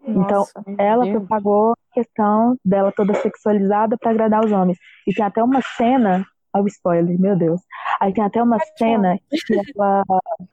[0.04, 1.18] Então, Nossa, ela Deus.
[1.18, 4.78] propagou a questão dela toda sexualizada para agradar os homens.
[5.06, 7.60] E tem até uma cena, olha o spoiler, meu Deus.
[8.00, 10.02] Aí tem até uma cena que ela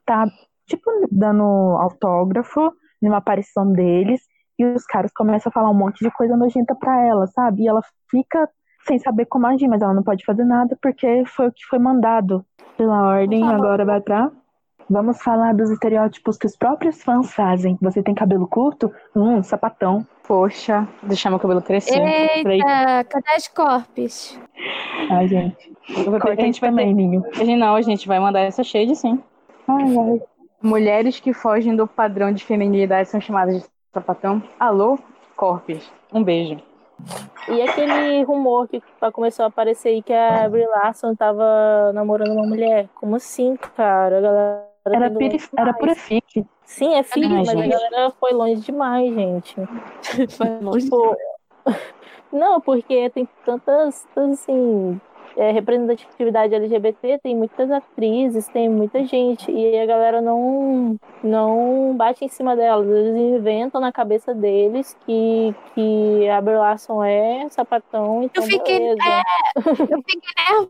[0.04, 0.26] tá,
[0.66, 4.20] tipo, dando autógrafo numa aparição deles,
[4.58, 7.62] e os caras começam a falar um monte de coisa nojenta pra ela, sabe?
[7.62, 8.48] E ela fica
[8.86, 11.78] sem saber como agir, mas ela não pode fazer nada porque foi o que foi
[11.78, 12.44] mandado
[12.76, 13.42] pela ordem.
[13.48, 14.30] Agora vai pra.
[14.90, 17.78] Vamos falar dos estereótipos que os próprios fãs fazem.
[17.80, 18.92] Você tem cabelo curto?
[19.14, 20.04] Hum, sapatão.
[20.26, 22.00] Poxa, deixar meu cabelo crescer.
[22.00, 24.38] Eita, cadê as corpes?
[25.10, 25.72] Ai, gente.
[25.90, 26.76] eu vou ter- a Corta gente vai ter.
[26.76, 27.24] também, Ninho.
[27.32, 29.22] A gente não, a gente vai mandar essa shade sim.
[29.68, 30.22] Ai, ai.
[30.62, 34.42] Mulheres que fogem do padrão de feminilidade são chamadas de sapatão.
[34.58, 34.98] Alô,
[35.36, 35.88] Corpes.
[36.12, 36.58] Um beijo.
[37.48, 42.46] E aquele rumor que começou a aparecer aí que a Brie Larson tava namorando uma
[42.46, 42.88] mulher.
[42.94, 44.18] Como assim, cara?
[44.18, 45.48] A galera Era, era demais.
[45.78, 46.44] pura fique.
[46.64, 47.68] Sim, é Ai, mas a gente.
[47.68, 49.54] galera foi longe demais, gente.
[50.36, 50.84] Foi longe.
[50.84, 51.16] Tipo,
[52.32, 55.00] não, porque tem tantas, tantas, assim,
[55.36, 62.24] é, representatividade LGBT, tem muitas atrizes, tem muita gente, e a galera não, não bate
[62.24, 62.86] em cima delas.
[62.88, 69.02] Eles inventam na cabeça deles que, que a Brie Larson é sapatão, então fiquei- beleza.
[69.90, 70.20] Eu fiquei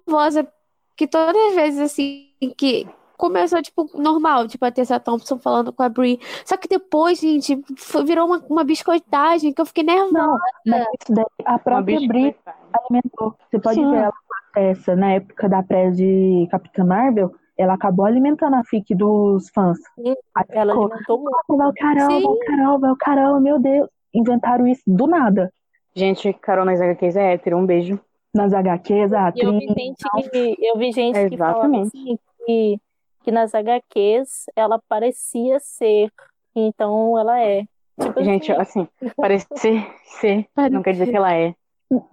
[0.07, 0.49] nervosa,
[0.97, 2.87] que todas as vezes assim que
[3.21, 6.19] começou, tipo, normal, tipo, a Tessa Thompson falando com a Brie.
[6.45, 10.13] Só que depois, gente, foi- virou uma, uma biscoitagem que eu fiquei nervosa.
[10.13, 12.35] Não, mas isso daí, a própria Brie
[12.73, 13.35] alimentou.
[13.51, 13.91] Você pode Sim.
[13.91, 18.57] ver ela com a Tessa, na época da pré de Capitã Marvel, ela acabou alimentando
[18.57, 19.77] a fic dos fãs.
[19.95, 20.15] Sim,
[20.49, 21.57] Ela ficou, alimentou muito.
[21.57, 23.89] vai o Carol, vai o Carol, vai o Carol, meu Deus.
[24.15, 25.53] Inventaram isso do nada.
[25.95, 27.59] Gente, Carol nas HQs é hétero.
[27.59, 28.01] Um beijo.
[28.35, 29.75] Nas HQs, a E eu atriz.
[29.75, 31.87] vi gente, que- eu vi gente que falava Exatamente.
[31.89, 32.81] assim que,
[33.23, 36.11] que nas HQs ela parecia ser,
[36.55, 37.65] então ela é.
[38.01, 41.55] Tipo Gente, assim, assim, parecer ser não quer dizer que ela é.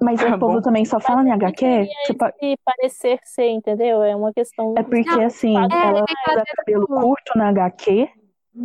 [0.02, 1.60] Mas Tá o povo também só fala em HQ.
[1.60, 2.26] seria Tipo,
[2.66, 4.02] parecer ser, entendeu?
[4.02, 4.74] É uma questão.
[4.76, 8.10] é porque, Não, assim, é, ela usa cabelo curto na HQ,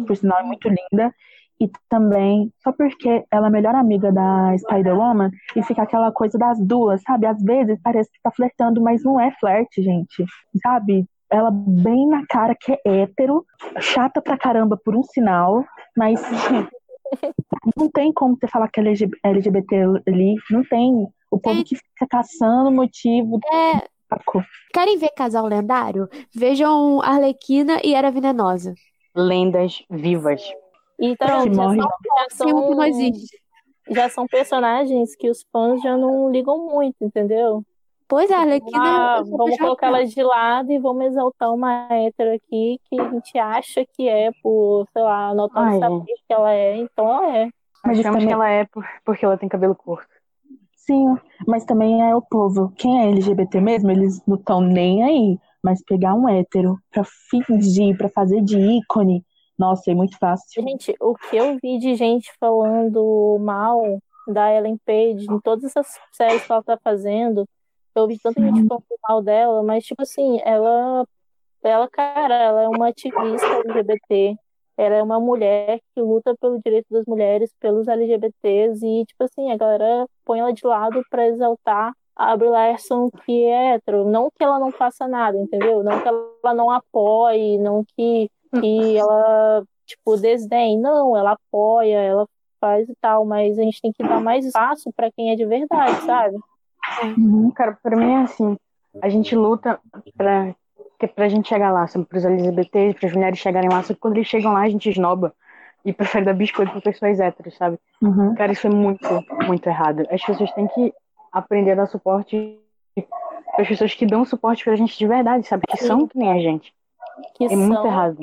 [0.07, 1.15] por sinal é muito linda.
[1.61, 6.37] E também, só porque ela é a melhor amiga da Spider-Woman, e fica aquela coisa
[6.37, 7.27] das duas, sabe?
[7.27, 10.25] Às vezes parece que tá flertando, mas não é flerte, gente.
[10.61, 11.07] Sabe?
[11.33, 13.47] Ela bem na cara que é hétero,
[13.81, 15.64] chata pra caramba por um sinal,
[15.97, 16.21] mas
[17.77, 21.09] não tem como você falar que é LG LGBT ali, não tem.
[21.31, 23.40] O povo que fica caçando motivo.
[23.51, 24.45] É, saco.
[24.75, 26.07] querem ver casal lendário?
[26.35, 28.75] Vejam Arlequina e Era Venenosa.
[29.14, 30.42] Lendas vivas.
[31.01, 31.55] E tá vendo?
[31.55, 31.79] Já morre.
[32.31, 33.38] são, já que não existe.
[33.90, 37.64] já são personagens que os fãs já não ligam muito, entendeu?
[38.09, 38.79] Pois é, a Arlequina.
[38.83, 43.38] Ah, vamos colocar elas de lado e vamos exaltar uma hétero aqui que a gente
[43.38, 47.49] acha que é por, sei lá, notório Ai, saber que ela é, então ela é.
[47.85, 50.07] Mas Achamos também- que ela é por- porque ela tem cabelo curto.
[50.77, 52.73] Sim, mas também é o povo.
[52.77, 55.38] Quem é LGBT mesmo, eles não estão nem aí.
[55.62, 59.25] Mas pegar um hétero pra fingir, pra fazer de ícone,
[59.57, 60.61] nossa, é muito fácil.
[60.61, 63.81] Gente, o que eu vi de gente falando mal
[64.27, 67.47] da Ellen Page em todas essas séries que ela tá fazendo,
[67.95, 71.07] eu vi tanta gente falando mal dela, mas tipo assim, ela,
[71.63, 74.37] ela, cara, ela é uma ativista LGBT,
[74.77, 79.53] ela é uma mulher que luta pelo direito das mulheres, pelos LGBTs, e tipo assim,
[79.53, 84.05] a galera põe ela de lado pra exaltar a Brie Larson que é hétero.
[84.05, 85.83] Não que ela não faça nada, entendeu?
[85.83, 90.79] Não que ela não apoie, não que, que ela, tipo, desdém.
[90.79, 92.27] Não, ela apoia, ela
[92.61, 95.45] faz e tal, mas a gente tem que dar mais espaço pra quem é de
[95.45, 96.39] verdade, sabe?
[97.16, 97.51] Uhum.
[97.51, 98.57] Cara, pra mim é assim.
[99.01, 99.81] a gente luta
[100.16, 100.55] pra,
[100.99, 102.05] que- pra gente chegar lá, sabe?
[102.05, 105.33] Pros LGBTs, pras mulheres chegarem lá, só que quando eles chegam lá, a gente esnoba
[105.85, 107.79] e prefere dar biscoito pra pessoas héteros, sabe?
[108.03, 108.35] Uhum.
[108.35, 109.09] Cara, isso é muito,
[109.47, 110.07] muito errado.
[110.11, 110.92] As pessoas têm que
[111.33, 112.59] aprender a dar suporte
[113.53, 115.62] para as pessoas que dão suporte pra gente de verdade, sabe?
[115.68, 116.73] Que são que nem a gente.
[117.35, 118.18] Que É muito são errado.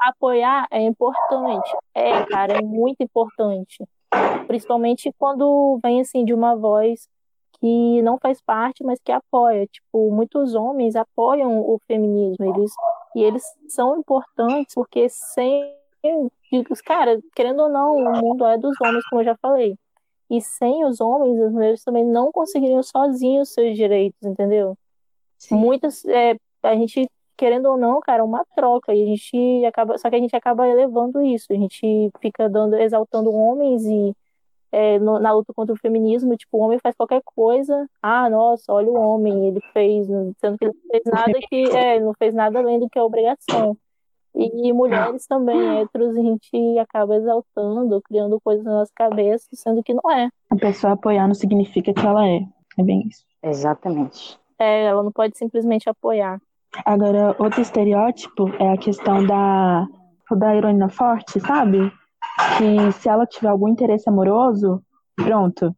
[0.00, 1.70] apoiar é importante.
[1.94, 3.84] É, cara, é muito importante.
[4.46, 7.08] Principalmente quando vem assim de uma voz
[7.62, 9.68] que não faz parte, mas que apoia.
[9.68, 12.72] Tipo, muitos homens apoiam o feminismo, eles
[13.14, 15.72] e eles são importantes porque sem
[16.84, 19.78] cara, querendo ou não, o mundo é dos homens, como eu já falei.
[20.28, 24.76] E sem os homens, as mulheres também não conseguiriam sozinhos seus direitos, entendeu?
[25.50, 29.98] Muitas, é, a gente querendo ou não, cara, é uma troca e a gente acaba,
[29.98, 34.14] só que a gente acaba elevando isso, a gente fica dando, exaltando homens e
[34.72, 38.72] é, no- na luta contra o feminismo, tipo, o homem faz qualquer coisa, ah, nossa,
[38.72, 40.06] olha o homem, ele fez,
[40.40, 43.02] sendo que ele não fez nada que, é, não fez nada além do que é
[43.02, 43.76] obrigação.
[44.34, 49.92] E mulheres também, héteros, a gente acaba exaltando, criando coisas na nossa cabeça, sendo que
[49.92, 50.30] não é.
[50.50, 52.40] A pessoa apoiar não significa que ela é.
[52.78, 53.26] É bem isso.
[53.42, 54.38] Exatamente.
[54.58, 56.40] É, ela não pode simplesmente apoiar.
[56.86, 59.86] Agora, outro estereótipo é a questão da,
[60.34, 61.92] da heroína forte, sabe?
[62.58, 64.82] Que se ela tiver algum interesse amoroso,
[65.16, 65.74] pronto.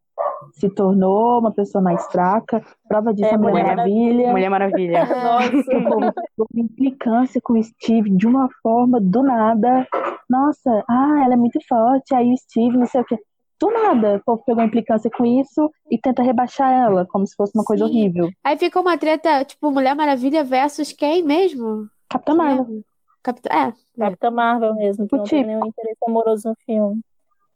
[0.53, 2.63] Se tornou uma pessoa mais fraca.
[2.89, 4.31] Prova disso É, a Mulher Mulher Maravilha.
[4.31, 5.05] Mulher Maravilha.
[5.07, 9.87] Nossa, Houve implicância com o Steve de uma forma do nada.
[10.29, 12.15] Nossa, ah, ela é muito forte.
[12.15, 13.19] Aí o Steve, não sei o quê.
[13.61, 17.53] Do nada, o povo pegou implicância com isso e tenta rebaixar ela, como se fosse
[17.55, 17.91] uma coisa Sim.
[17.91, 18.29] horrível.
[18.43, 21.87] Aí fica uma treta, tipo, Mulher Maravilha versus quem mesmo?
[22.11, 22.83] Capitã Marvel.
[23.25, 23.49] Capitã.
[23.51, 25.51] É, Capitã Marvel mesmo, que O não tem tipo.
[25.51, 27.01] nenhum interesse amoroso no filme.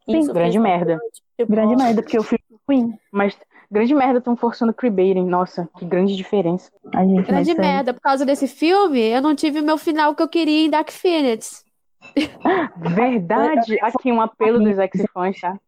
[0.06, 0.94] Sim, Isso grande merda.
[0.94, 2.98] bastante, tipo, Grande merda, porque o filme é ruim.
[3.12, 3.36] Mas
[3.70, 5.26] grande merda estão forçando queerbaiting.
[5.26, 6.72] Nossa, que grande diferença.
[6.94, 7.92] A gente grande é, merda.
[7.92, 10.90] Por causa desse filme, eu não tive o meu final que eu queria em Dark
[10.90, 11.62] Phoenix.
[12.76, 13.78] Verdade.
[13.82, 15.58] Aqui um apelo dos ex-fãs, tá?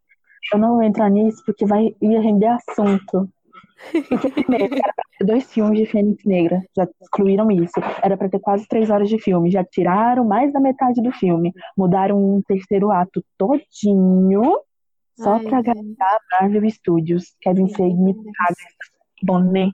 [0.51, 3.29] Eu não vou entrar nisso porque vai ia render assunto.
[4.09, 6.63] Porque, primeiro, era pra ter dois filmes de Fênix Negra.
[6.77, 7.73] Já excluíram isso.
[8.03, 9.51] Era pra ter quase três horas de filme.
[9.51, 11.53] Já tiraram mais da metade do filme.
[11.77, 14.61] Mudaram um terceiro ato todinho
[15.21, 17.37] só Ai, pra agradar a Marvel Studios.
[17.43, 18.55] Kevin Feige me caga.
[19.23, 19.73] Bom, nem.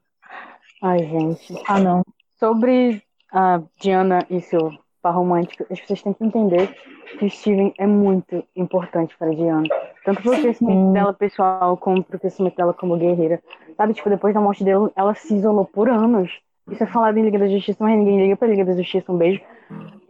[0.83, 1.55] Ai, gente.
[1.69, 2.03] Ah, não.
[2.39, 4.73] Sobre a Diana e seu
[5.07, 6.75] par romântico, as pessoas têm que entender
[7.17, 9.63] que o Steven é muito importante para a Diana.
[10.05, 13.41] Tanto pro crescimento dela pessoal, como pro crescimento dela como guerreira.
[13.77, 16.29] Sabe, tipo, depois da morte dele, ela se isolou por anos.
[16.69, 19.13] Isso é falado em Liga da Justiça, mas ninguém liga pra Liga da Justiça.
[19.13, 19.41] Um beijo.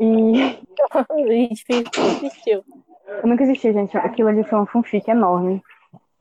[0.00, 0.59] E
[0.90, 1.64] A gente
[1.98, 2.64] assistiu.
[3.22, 3.94] eu nunca assisti, gente.
[3.98, 5.62] Aquilo ali foi uma fanfic enorme.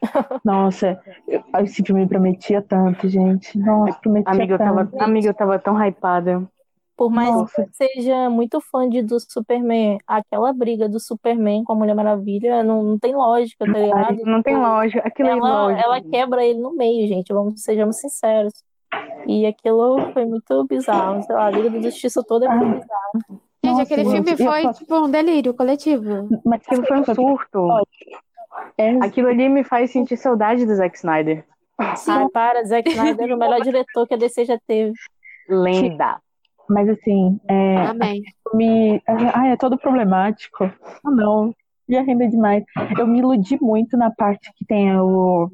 [0.43, 0.99] Nossa,
[1.63, 3.57] esse filme prometia tanto, gente.
[3.57, 5.01] Nossa, prometia Amiga, eu tava, tanto.
[5.01, 6.45] amiga, eu tava tão hypada.
[6.97, 7.65] Por mais Nossa.
[7.65, 12.63] que seja muito fã de, do Superman, aquela briga do Superman com a Mulher Maravilha
[12.63, 14.17] não, não tem lógica, tá ligado?
[14.25, 15.01] Não tem lógica.
[15.05, 15.85] Aquilo é Ela, ilógico.
[15.85, 17.33] ela quebra ele no meio, gente.
[17.33, 18.53] Vamos, sejamos sinceros.
[19.27, 21.21] E aquilo foi muito bizarro.
[21.23, 22.79] Sei lá, a Liga da Justiça toda é muito Ah.
[22.79, 23.41] bizarra.
[23.63, 26.29] Gente, Nossa, aquele gente, filme eu foi, posso- tipo, um delírio coletivo.
[26.45, 27.67] Mas Aquilo foi um surto.
[28.77, 31.43] É, Aquilo ali me faz sentir saudade do Zack Snyder.
[31.77, 34.93] Ai, para, Zack Snyder é o melhor diretor que a DC já teve.
[35.49, 36.21] Lenda.
[36.69, 38.21] Mas assim, é, Amém.
[38.53, 39.01] me.
[39.33, 40.65] Ai, é todo problemático.
[41.05, 41.53] Ah, não.
[41.87, 42.63] Já rende demais.
[42.97, 45.49] Eu me iludi muito na parte que tem o,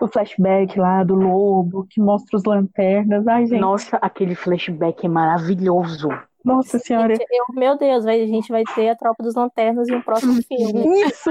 [0.00, 3.26] o flashback lá do lobo, que mostra os lanternas.
[3.26, 6.08] Ai, gente, Nossa, aquele flashback é maravilhoso.
[6.44, 7.14] nossa senhora.
[7.16, 10.02] Gente, eu- meu Deus, vai- a gente vai ter a Tropa dos Lanternas em um
[10.02, 11.02] próximo filme.
[11.02, 11.30] Isso!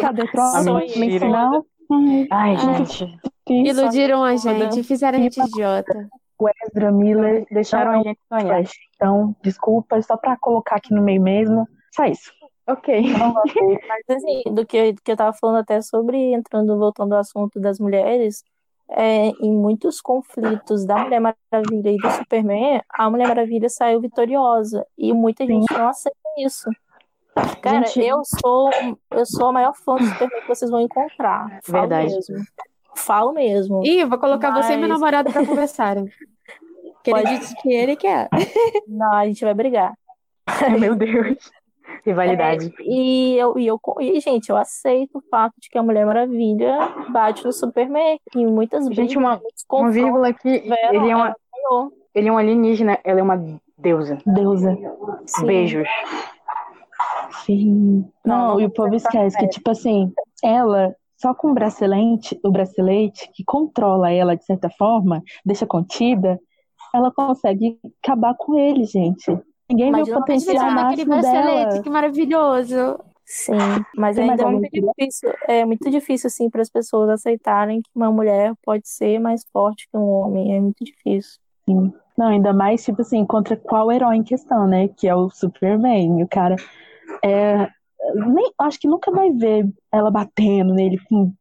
[0.00, 0.22] Cadê?
[0.38, 0.86] Ah, Sonho.
[0.86, 1.66] Dimensional?
[1.90, 2.76] Ai, Ai, Ai.
[2.86, 3.18] gente.
[3.50, 6.08] Iludiram a gente, fizeram a gente idiota.
[6.42, 8.46] O Ezra Miller Deixaram a gente sonhar.
[8.46, 8.72] Flash.
[8.96, 11.68] Então, desculpa, só pra colocar aqui no meio mesmo.
[11.94, 12.32] Só isso.
[12.66, 13.02] Ok.
[13.18, 13.78] Não gostei.
[13.88, 17.60] Mas assim, do que, do que eu tava falando até sobre, entrando, voltando ao assunto
[17.60, 18.42] das mulheres,
[18.90, 24.86] é, em muitos conflitos da Mulher Maravilha e do Superman, a Mulher Maravilha saiu vitoriosa.
[24.96, 25.60] E muita Sim.
[25.60, 26.70] gente não aceita isso.
[27.62, 28.70] Cara, Gente- eu sou
[29.10, 31.60] eu sou a maior fã do Superman que vocês vão encontrar.
[31.64, 32.14] Falo Verdade.
[32.14, 32.36] mesmo.
[32.96, 33.82] Falo mesmo.
[33.84, 36.06] Ih, eu vou colocar você e meu Mas- namorado pra conversarem.
[37.04, 37.38] Que ele Pode.
[37.40, 38.28] disse que ele quer.
[38.86, 39.92] Não, a gente vai brigar.
[40.78, 41.36] Meu Deus.
[42.06, 42.72] Rivalidade.
[42.80, 46.78] E eu, e eu, e, gente, eu aceito o fato de que a Mulher Maravilha
[47.08, 48.20] bate no Superman.
[48.36, 50.62] E muitas vezes, Gente, uma- Uma vírgula aqui.
[50.92, 51.34] Ele é, uma,
[52.14, 53.36] ele é um alienígena, ela é uma
[53.76, 54.18] deusa.
[54.24, 54.78] Deusa.
[55.26, 55.44] Sim.
[55.46, 55.88] Beijos.
[57.44, 58.08] Sim.
[58.24, 60.12] Não, Não, e o povo esquece que, tipo assim,
[60.42, 66.38] ela, só com o bracelete, o bracelete que controla ela de certa forma, deixa contida,
[66.92, 69.38] ela consegue acabar com ele, gente.
[69.70, 71.22] Ninguém Mas viu o potencial Imagina máximo dela.
[71.22, 72.98] bracelete, que maravilhoso.
[73.24, 73.52] Sim,
[73.96, 78.10] mas ainda é muito difícil, é muito difícil assim para as pessoas aceitarem que uma
[78.10, 81.40] mulher pode ser mais forte que um homem, é muito difícil.
[81.64, 81.92] Sim.
[82.18, 84.88] Não, ainda mais, tipo assim, contra qual herói em questão, né?
[84.88, 86.22] Que é o Superman.
[86.22, 86.56] O cara
[87.24, 87.68] é.
[88.14, 91.32] Nem, acho que nunca vai ver ela batendo nele, com,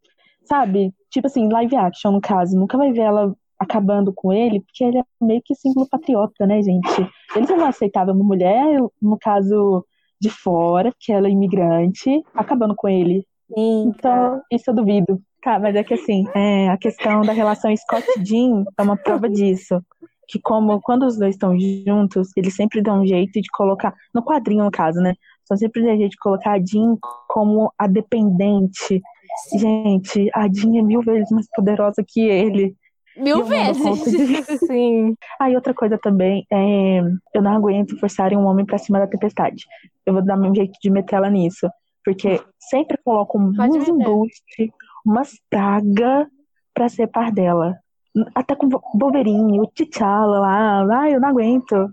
[0.43, 0.93] sabe?
[1.09, 2.57] Tipo assim, live action, no caso.
[2.57, 6.61] Nunca vai ver ela acabando com ele, porque ele é meio que símbolo patriota, né,
[6.61, 7.09] gente?
[7.35, 9.85] Eles não aceitavam uma mulher, no caso
[10.19, 13.25] de fora, que ela é imigrante, acabando com ele.
[13.53, 13.87] Sim.
[13.87, 15.21] Então, isso eu duvido.
[15.43, 18.95] Tá, mas é que assim, é, a questão da relação Scott e Jean é uma
[18.95, 19.81] prova disso.
[20.27, 24.23] Que como quando os dois estão juntos, eles sempre dão um jeito de colocar, no
[24.23, 25.15] quadrinho no caso, né?
[25.45, 29.01] São sempre um jeito de colocar a Jean como a dependente.
[29.57, 32.75] Gente, a Jean é mil vezes mais poderosa que ele.
[33.17, 33.83] Mil vezes.
[34.67, 35.15] Sim.
[35.39, 37.01] Ah, e outra coisa também, é,
[37.33, 39.65] eu não aguento forçarem um homem pra cima da tempestade.
[40.05, 41.69] Eu vou dar meu jeito de meter ela nisso.
[42.03, 43.89] Porque sempre uns meter.
[43.89, 44.73] embuste,
[45.05, 46.27] umas pragas
[46.73, 47.77] pra ser par dela.
[48.33, 50.99] Até com o Wolverine, o T'Challa lá.
[50.99, 51.89] Ai, eu não aguento.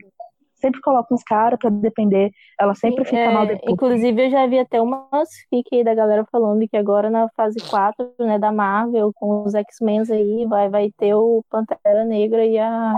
[0.61, 2.31] Sempre colocam uns caras pra depender.
[2.59, 3.73] Ela sempre fica É, mal depois.
[3.73, 7.59] inclusive, eu já vi até umas fic aí da galera falando que agora na fase
[7.71, 12.59] 4, né, da Marvel, com os X-Men aí, vai, vai ter o Pantera Negra e
[12.59, 12.93] a,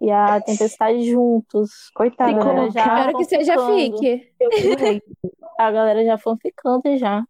[0.00, 1.70] e a Tempestade juntos.
[1.94, 2.70] Coitada, né?
[2.70, 4.30] Já Espero que seja fique.
[5.58, 7.24] A galera já fanficando já.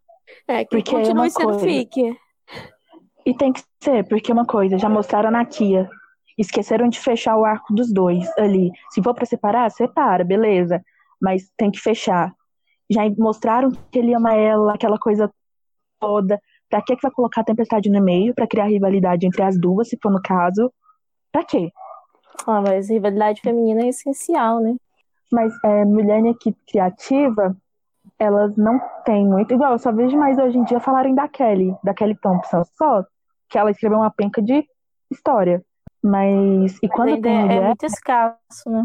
[0.47, 1.61] É, que Porque é continue uma sendo coisa.
[1.61, 2.17] fique.
[3.27, 5.89] E tem que ser, porque é uma coisa, já mostraram na Kia.
[6.41, 8.71] Esqueceram de fechar o arco dos dois ali.
[8.91, 10.83] Se for pra separar, separa, beleza.
[11.21, 12.33] Mas tem que fechar.
[12.91, 15.31] Já mostraram que ele ama ela, aquela coisa
[16.01, 16.41] toda.
[16.71, 18.35] Pra que que vai colocar a tempestade no meio?
[18.35, 20.73] Pra criar rivalidade entre as duas, se for no caso.
[21.31, 21.71] Pra quê?
[22.47, 24.77] Ah, mas rivalidade feminina é essencial, né?
[25.31, 27.55] Mas é, mulher em equipe criativa,
[28.19, 29.53] elas não têm muito.
[29.53, 33.05] Igual, eu só vejo mais hoje em dia falarem da Kelly, da Kelly Thompson, só
[33.49, 34.65] que ela escreveu uma penca de
[35.11, 35.63] história.
[36.03, 38.85] Mas e quando tem é, é mulher, muito escasso, né?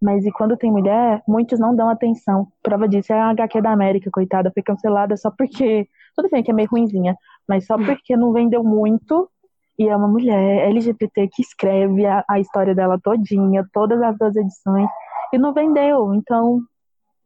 [0.00, 2.46] mas e quando tem mulher, muitos não dão atenção.
[2.62, 5.88] Prova disso é a HQ da América, coitada, foi cancelada só porque.
[6.14, 7.16] Tudo bem que é meio ruinzinha,
[7.48, 9.28] mas só porque não vendeu muito.
[9.76, 14.36] E é uma mulher LGBT que escreve a, a história dela todinha, todas as duas
[14.36, 14.88] edições,
[15.32, 16.14] e não vendeu.
[16.14, 16.60] Então,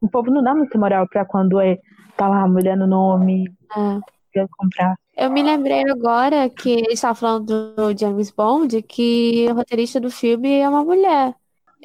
[0.01, 1.77] o povo não dá muita moral pra quando é
[2.17, 3.45] tá lá a mulher no nome,
[3.77, 3.99] É.
[4.33, 4.95] pra comprar.
[5.19, 9.99] Eu me lembrei agora que a gente estava falando do James Bond, que o roteirista
[9.99, 11.35] do filme é uma mulher.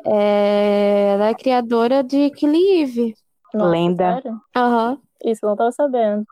[0.07, 3.15] É, ela é criadora de Killing Eve.
[3.53, 4.23] Lenda.
[4.57, 5.01] Aham.
[5.25, 6.25] Isso eu não tava sabendo.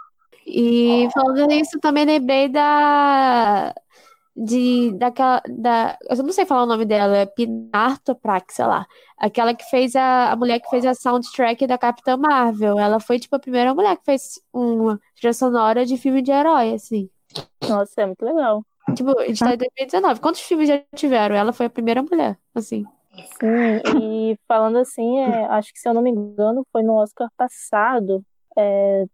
[0.47, 3.75] E falando nisso, também lembrei da
[4.35, 8.87] de daquela da eu não sei falar o nome dela, é Pinar Toprak, sei lá.
[9.19, 12.79] Aquela que fez a, a mulher que fez a soundtrack da Capitã Marvel.
[12.79, 16.75] Ela foi tipo a primeira mulher que fez uma trilha sonora de filme de herói,
[16.75, 17.11] assim.
[17.69, 18.65] Nossa, é muito legal.
[18.95, 20.21] Tipo, a gente tá em 2019.
[20.21, 21.37] Quantos filmes já tiveram?
[21.37, 22.85] Ela foi a primeira mulher, assim.
[23.39, 27.29] Sim, e falando assim, é, acho que se eu não me engano, foi no Oscar
[27.37, 28.25] passado.
[28.57, 29.05] é,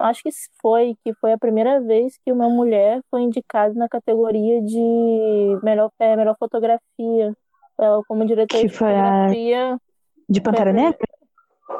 [0.00, 4.62] acho que foi, que foi a primeira vez que uma mulher foi indicada na categoria
[4.62, 7.34] de melhor, é, melhor fotografia.
[7.78, 9.80] Ela como diretora Que de foi a- fotografia.
[10.28, 11.08] De Pantera Foi Negra?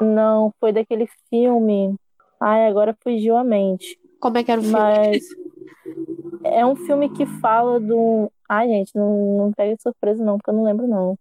[0.01, 1.95] Não, foi daquele filme.
[2.39, 3.97] Ai, agora fugiu a mente.
[4.19, 4.77] Como é que era o filme?
[4.79, 5.23] Mas
[6.43, 8.31] é um filme que fala do.
[8.49, 11.17] Ai, gente, não, não pega de surpresa, não, porque eu não lembro, não.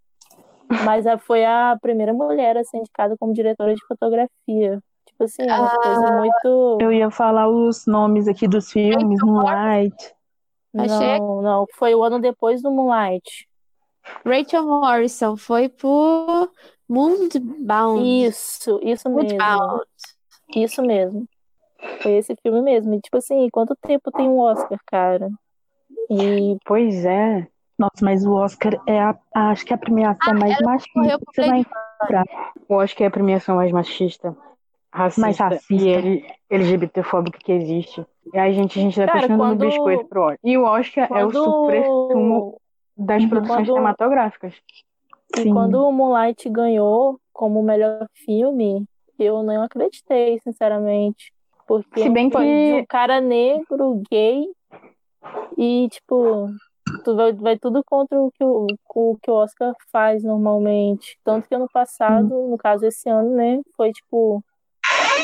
[0.85, 4.81] Mas a- foi a primeira mulher a ser indicada como diretora de fotografia.
[5.17, 6.79] Tipo assim, é uma coisa muito.
[6.81, 9.97] Eu ia falar os nomes aqui dos filmes, Moonlight.
[10.77, 11.67] Achei- Não, não.
[11.75, 13.49] Foi o ano depois do Moonlight.
[14.25, 16.51] Rachel Morrison foi por
[16.89, 18.07] Moonbound.
[18.27, 19.39] Isso, isso mesmo.
[19.39, 19.85] Moonbound.
[20.55, 21.27] Isso mesmo.
[22.03, 22.95] Foi esse filme mesmo.
[22.95, 25.31] E, tipo assim, quanto tempo tem um Oscar, cara?
[26.11, 27.47] E Pois é.
[27.79, 31.25] Nossa, mas o Oscar é a, a- acho que é a premiação mais machista que
[31.35, 31.65] você vai
[32.09, 32.31] Blade
[32.69, 34.35] Eu acho que é a premiação mais machista,
[34.97, 35.75] racista, Mais racista.
[35.75, 38.05] e LGBTfóbica que existe.
[38.33, 40.39] E a gente, a gente tá Cara, quando- biscoito pro Oscar.
[40.43, 41.45] E o Oscar é o quando.
[41.45, 42.61] supra-sumo
[42.97, 43.29] das Uhum.
[43.29, 44.55] produções Quando- cinematográficas.
[45.37, 45.53] E Sim.
[45.53, 48.85] quando o Moonlight ganhou como melhor filme,
[49.19, 51.33] eu não acreditei, sinceramente.
[51.67, 54.47] Porque Se bem que- de um cara negro, gay,
[55.59, 56.49] e tipo,
[57.05, 61.19] tu vai, vai tudo contra o que o, o que o Oscar faz normalmente.
[61.25, 64.43] Tanto que ano passado, no caso esse ano, né, foi tipo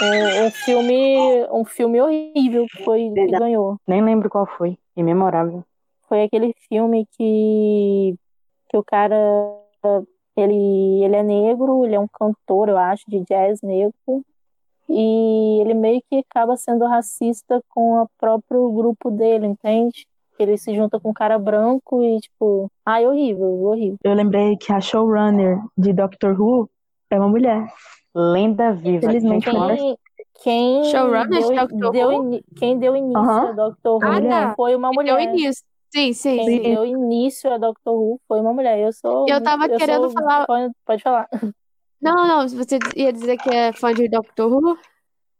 [0.03, 3.77] um, um filme, um filme horrível que foi que ganhou.
[3.87, 4.77] Nem lembro qual foi.
[4.97, 5.65] Imemorável.
[6.09, 8.15] Foi aquele filme que,
[8.69, 9.17] que o cara
[10.37, 13.93] ele, ele é negro, ele é um cantor, eu acho, de jazz negro.
[14.89, 20.07] E ele meio que acaba sendo racista com o próprio grupo dele, entende?
[20.39, 23.99] Ele se junta com um cara branco e, tipo, ai, horrível, horrível.
[24.03, 26.69] Eu lembrei que a showrunner de Doctor Who
[27.11, 27.67] é uma mulher.
[28.15, 29.07] Lenda viva.
[29.07, 29.77] Infelizmente, gente, não.
[29.77, 29.97] Quem,
[30.43, 33.49] quem Showrunner de deu, Doctor deu ini- quem deu início Aham.
[33.49, 34.55] a Doctor Who Ah, tá.
[34.57, 35.23] foi uma Deu mulher.
[35.23, 35.65] início.
[35.95, 36.63] Sim, sim, Quem sim.
[36.63, 38.79] deu início a Doctor Who foi uma mulher.
[38.79, 39.27] Eu sou.
[39.29, 41.29] Eu tava querendo sou falar- fã- Pode falar.
[42.01, 44.77] Não, não, você ia dizer que é fã de Doctor Who?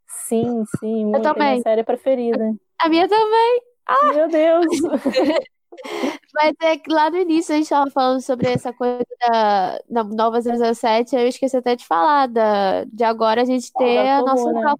[0.07, 1.17] Sim, sim, muito.
[1.17, 1.51] É também.
[1.53, 2.53] minha série preferida.
[2.81, 3.61] A minha também.
[4.15, 4.65] Meu Deus.
[6.33, 10.03] Mas é que lá no início a gente tava falando sobre essa coisa da, da
[10.03, 14.51] Nova 007, eu esqueci até de falar da, de agora a gente ter a Doctor
[14.51, 14.73] nossa né?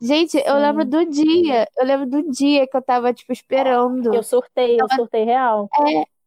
[0.00, 0.60] Gente, eu Sim.
[0.60, 4.12] lembro do dia, eu lembro do dia que eu tava, tipo, esperando.
[4.12, 5.68] Eu sorteio, eu sorteio real.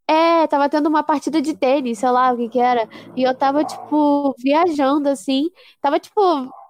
[0.07, 2.87] É, tava tendo uma partida de tênis, sei lá o que que era.
[3.17, 5.49] E eu tava, tipo, viajando, assim.
[5.81, 6.21] Tava, tipo,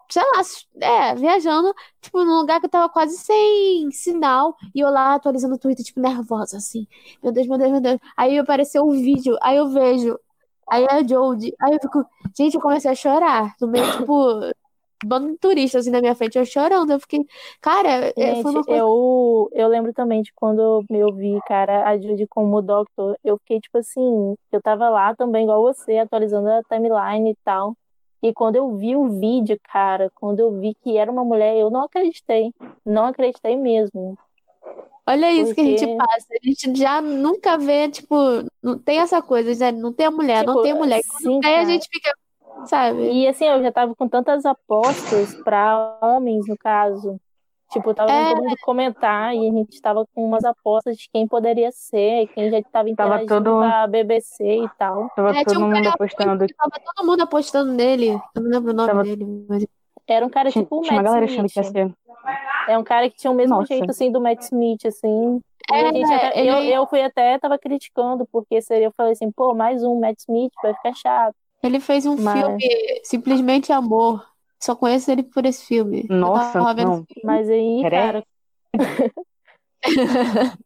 [0.10, 0.42] sei lá,
[0.88, 4.56] é, viajando, tipo, num lugar que eu tava quase sem sinal.
[4.74, 6.88] E eu lá atualizando o Twitter, tipo, nervosa, assim.
[7.24, 8.00] Meu Deus, meu Deus, meu Deus.
[8.18, 10.18] Aí apareceu um vídeo, aí eu vejo.
[10.70, 11.54] Aí é a Jodie.
[11.62, 12.06] Aí eu fico,
[12.38, 13.54] gente, eu comecei a chorar.
[13.62, 14.14] No meio, tipo,
[15.04, 16.92] bando de turistas, assim, na minha frente, eu chorando.
[16.92, 17.26] Eu fiquei,
[17.62, 18.82] cara, é, foi uma Gente, coisa.
[18.82, 23.60] eu, eu lembro também de quando eu vi, cara, a Judy como Doctor, eu fiquei
[23.60, 27.76] tipo assim, eu tava lá também, igual você, atualizando a timeline e tal.
[28.24, 31.70] E quando eu vi o vídeo, cara, quando eu vi que era uma mulher, eu
[31.70, 32.52] não acreditei.
[32.86, 34.18] Não acreditei mesmo.
[35.08, 36.28] Olha isso que a gente Porque- passa.
[36.34, 38.16] A gente já nunca vê, tipo,
[38.64, 39.72] não tem essa coisa, né?
[39.72, 41.02] Não tem a mulher, não Tipo, tem a mulher.
[41.22, 42.12] Sim, tem, a gente fica,
[42.66, 43.12] sabe?
[43.12, 47.20] E assim, eu já tava com tantas apostas pra homens, no caso.
[47.72, 48.30] Tipo, tava É.
[48.30, 52.50] todo mundo comentar e a gente tava com umas apostas de quem poderia ser, quem
[52.50, 55.10] já tava Tava interagindo todo- com a BBC e tal.
[55.16, 56.46] Tava É, todo um mundo apostando.
[56.48, 58.10] Tava todo mundo apostando nele.
[58.36, 59.66] Eu não lembro o nome Tava- dele, mas
[60.08, 61.74] Era um cara Tinha, tipo o tinha uma Matt galera achando que ia Smith.
[61.90, 62.72] ser.
[62.72, 63.68] É um cara que tinha o mesmo Nossa.
[63.74, 65.42] jeito, assim, do Matt Smith, assim.
[65.72, 68.92] E a É, gente até- ele- eu, eu fui até, tava criticando, porque seria, eu
[68.96, 71.36] falei assim, pô, mais um Matt Smith, vai ficar chato.
[71.64, 72.60] ele fez um Mas- filme,
[73.04, 74.24] Simplesmente Amor.
[74.62, 76.06] Só conheço ele por esse filme.
[76.10, 77.06] Eu Nossa, não.
[77.24, 78.00] Mas aí, Peraí.
[78.00, 78.24] cara,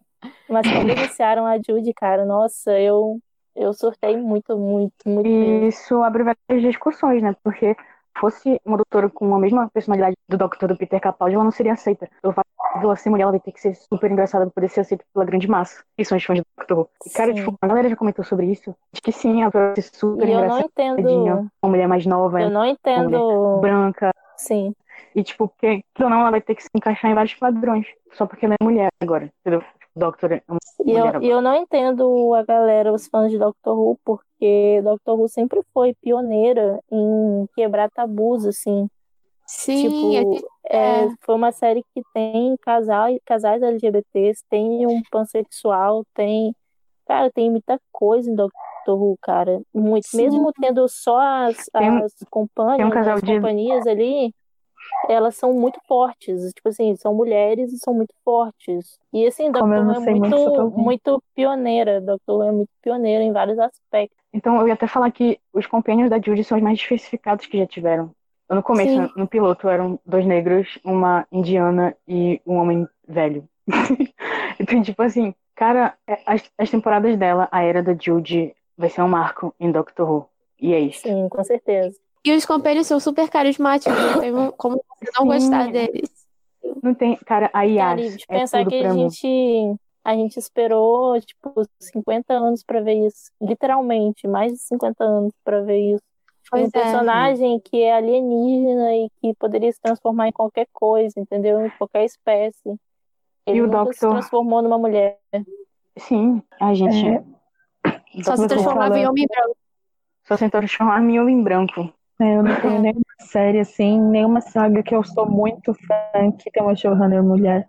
[0.50, 3.20] mas quando iniciaram a Judy, cara, nossa, eu,
[3.56, 5.66] eu surtei muito, muito, muito mesmo.
[5.66, 7.36] E isso abre várias discussões, né?
[7.44, 7.76] Porque
[8.20, 11.74] fosse uma doutora com a mesma personalidade do Doctor do Peter Capaldi, ela não seria
[11.74, 12.10] aceita.
[12.22, 14.82] Pelo fato ela ser mulher, ela vai ter que ser super engraçada pra poder ser
[14.82, 15.84] aceita pela grande massa.
[15.98, 16.90] Que são os fãs do Doctor Who.
[17.06, 17.40] E, cara, Sim.
[17.40, 18.76] tipo, a galera já comentou sobre isso.
[18.92, 22.42] De que sim, ela vai ser super E eu não entendo, Uma mulher mais nova,
[22.42, 24.14] eu não entendo, branca.
[24.38, 24.74] sim.
[25.16, 27.88] E, tipo, porque, querendo ou não, ela vai ter que se encaixar em vários padrões.
[28.14, 29.64] Só porque ela é mulher agora, entendeu?
[29.96, 33.32] O Doctor é uma E mulher eu, e eu não entendo a galera, os fãs
[33.32, 38.88] de Doctor Who, porque Doctor Who sempre foi pioneira em quebrar tabus, assim.
[39.52, 41.10] Sim, a Tipo, é, é.
[41.22, 46.56] foi uma série que tem casal, casais LGBTs, tem um pansexual, tem.
[47.08, 48.54] Cara, tem muita coisa em Doctor
[48.88, 49.60] Who, cara.
[49.74, 50.06] Muito.
[50.08, 50.18] Sim.
[50.18, 54.32] Mesmo tendo só as, Tem as companhias, um as de- companhias ali,
[55.10, 56.54] elas são muito fortes.
[56.54, 59.00] Tipo assim, são mulheres e são muito fortes.
[59.12, 62.00] E assim, Doctor Who é muito, muito, pioneira.
[62.00, 64.16] Doctor Who é muito pioneira em vários aspectos.
[64.32, 67.58] Então, eu ia até falar que os companions da Judy são os mais diversificados que
[67.58, 68.14] já tiveram.
[68.50, 69.10] No começo, Sim.
[69.16, 73.48] no piloto, eram dois negros, uma indiana e um homem velho.
[74.60, 79.04] então, tipo assim, cara, é, as, as temporadas dela, a era da Judy, vai ser
[79.04, 80.30] um marco em Doctor Who.
[80.60, 81.02] E é isso.
[81.02, 81.96] Sim, com certeza.
[82.26, 85.28] E os companheiros são super carismáticos, não tem como você não Sim.
[85.28, 86.10] gostar deles.
[86.84, 89.10] Não tem, cara, a Cara, Yas de é pensar que pra a mim.
[89.10, 93.32] gente, a gente esperou, tipo, 50 anos pra ver isso.
[93.42, 96.04] Literalmente, mais de 50 anos pra ver isso.
[96.52, 96.72] Pois um é.
[96.72, 101.66] personagem que é alienígena e que poderia se transformar em qualquer coisa, entendeu?
[101.66, 102.76] Em qualquer espécie.
[103.46, 105.20] Ele E o nunca se Doctor- transformou numa mulher.
[105.98, 107.08] Sim, a gente.
[107.08, 107.24] É.
[108.24, 109.58] Só se Doctor transformava em homem branco.
[110.28, 111.94] Só se transformar em homem branco.
[112.22, 116.52] É, eu não tenho nenhuma série assim, nenhuma saga que eu sou muito fã que
[116.52, 117.68] tem uma showrunner mulher.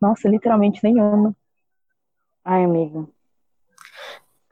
[0.00, 1.34] Nossa, literalmente nenhuma.
[2.44, 3.08] Ai, amigo.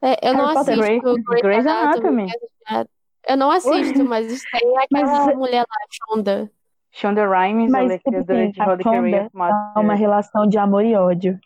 [0.01, 2.27] É, eu não Harry Potter, assisto Grey- Grey's Grey's Anatomy.
[2.67, 2.91] Anatomy.
[3.29, 6.51] Eu não assisto, mas tem aquela Mas- mulher lá, Shonda.
[6.93, 9.73] Shonda Rhimes, Mas é tipo assim, de a How the Career Shonda of Master.
[9.77, 11.39] É uma relação de amor e ódio.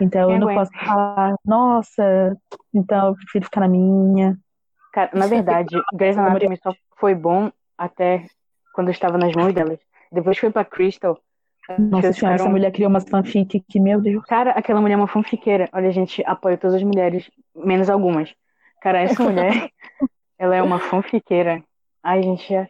[0.00, 0.70] Então Quem eu não aguenta?
[0.70, 2.36] posso falar, nossa,
[2.72, 4.38] então eu prefiro ficar na minha.
[4.92, 8.24] Cara, na verdade, Grey's Anatomy só foi bom até
[8.74, 9.78] quando estava nas mãos delas.
[10.12, 11.18] Depois foi pra Crystal.
[11.78, 14.24] Nossa senhora, essa mulher criou umas fanfic que, meu Deus.
[14.24, 15.68] Cara, aquela mulher é uma fanfiqueira.
[15.72, 18.34] Olha, a gente apoia todas as mulheres, menos algumas.
[18.80, 19.70] Cara, essa mulher,
[20.40, 21.62] ela é uma fanfiqueira.
[22.02, 22.66] Ai, gente, é...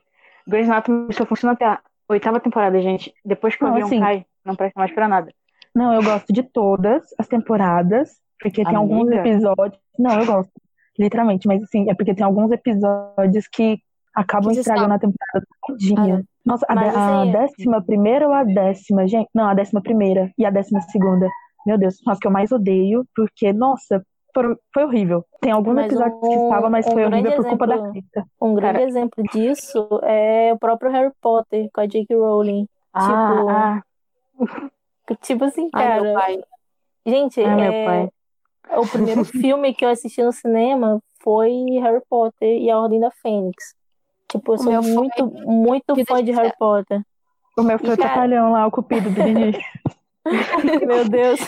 [0.46, 3.14] Grey's Anatomy só funciona até a oitava temporada, gente.
[3.24, 5.32] Depois que o Não, avião assim- cai, não presta mais pra nada.
[5.72, 8.10] Não, eu gosto de todas as temporadas,
[8.40, 9.20] porque tem alguns Amiga.
[9.28, 9.80] episódios.
[9.96, 10.50] Não, eu gosto,
[10.98, 13.78] literalmente, mas assim, é porque tem alguns episódios que
[14.12, 16.24] acabam Que estragando a temporada todinha.
[16.44, 19.28] Nossa, a, a assim, décima primeira ou a décima, gente?
[19.32, 21.28] Não, a décima primeira e a décima segunda.
[21.64, 24.04] Meu Deus, são as que eu mais odeio, porque, nossa,
[24.34, 25.24] foram- foi horrível.
[25.40, 27.92] Tem alguns Mas episódios que um- estavam, mas um foi horrível por culpa da exemplo-
[27.92, 28.24] Krista.
[28.40, 32.14] Um grande Cara- exemplo disso é o próprio Harry Potter com a J.K.
[32.16, 32.66] Rowling.
[32.96, 33.82] Tipo, Ah,
[35.22, 36.14] Tipo assim, Ai, meu cara.
[36.20, 36.40] pai.
[37.06, 38.08] Gente, ah, meu é,
[38.76, 41.50] o primeiro filme que eu assisti no cinema foi
[41.82, 43.74] Harry Potter e a Ordem da Fênix.
[44.30, 47.02] Tipo, eu sou meu foi muito, muito Vida fã de Harry Potter.
[47.58, 49.20] O meu foi o cara- trapalhão lá, o cupido do.
[50.86, 51.40] Meu Deus.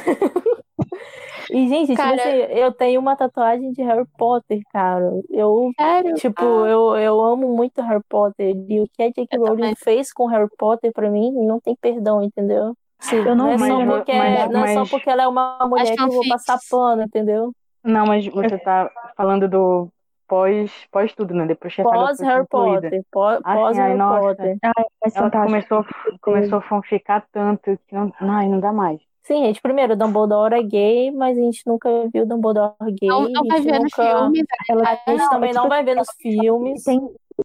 [1.52, 2.28] E, gente, tipo Cara- assim,
[2.58, 5.10] eu tenho uma tatuagem de Harry Potter, cara.
[5.30, 6.14] Eu, Sério?
[6.14, 6.68] tipo, Ah.
[6.68, 8.54] eu, eu amo muito Harry Potter.
[8.68, 9.36] E o que a J.K.
[9.38, 9.74] Rowling também.
[9.76, 12.74] fez com Harry Potter, pra mim, não tem perdão, entendeu?
[13.00, 15.22] Sim, Eu não é vi, só mas- porque, mas- não é só mas- porque ela
[15.24, 17.52] é uma mulher que eu vou passar pano, entendeu?
[17.84, 19.88] Não, mas você tá falando do
[20.28, 21.44] pós, pós tudo, né?
[21.46, 22.82] Depois que Pós Harry concluída.
[22.82, 23.02] Potter.
[23.10, 24.20] Pós, Ah, pós ai, Harry nossa.
[24.20, 24.56] Potter.
[25.04, 25.84] Mas Ela começou,
[26.22, 29.00] começou a fanficar tanto que não, ai, não dá mais.
[29.24, 33.08] Sim, gente, primeiro, Dumbledore é gay, mas a gente nunca viu Dumbledore gay.
[33.08, 34.18] Não, não a vai gente ver nunca...
[34.18, 36.82] filme, Ela A gente Não, também é não tipo vai ver nos filmes.
[36.84, 37.00] tem,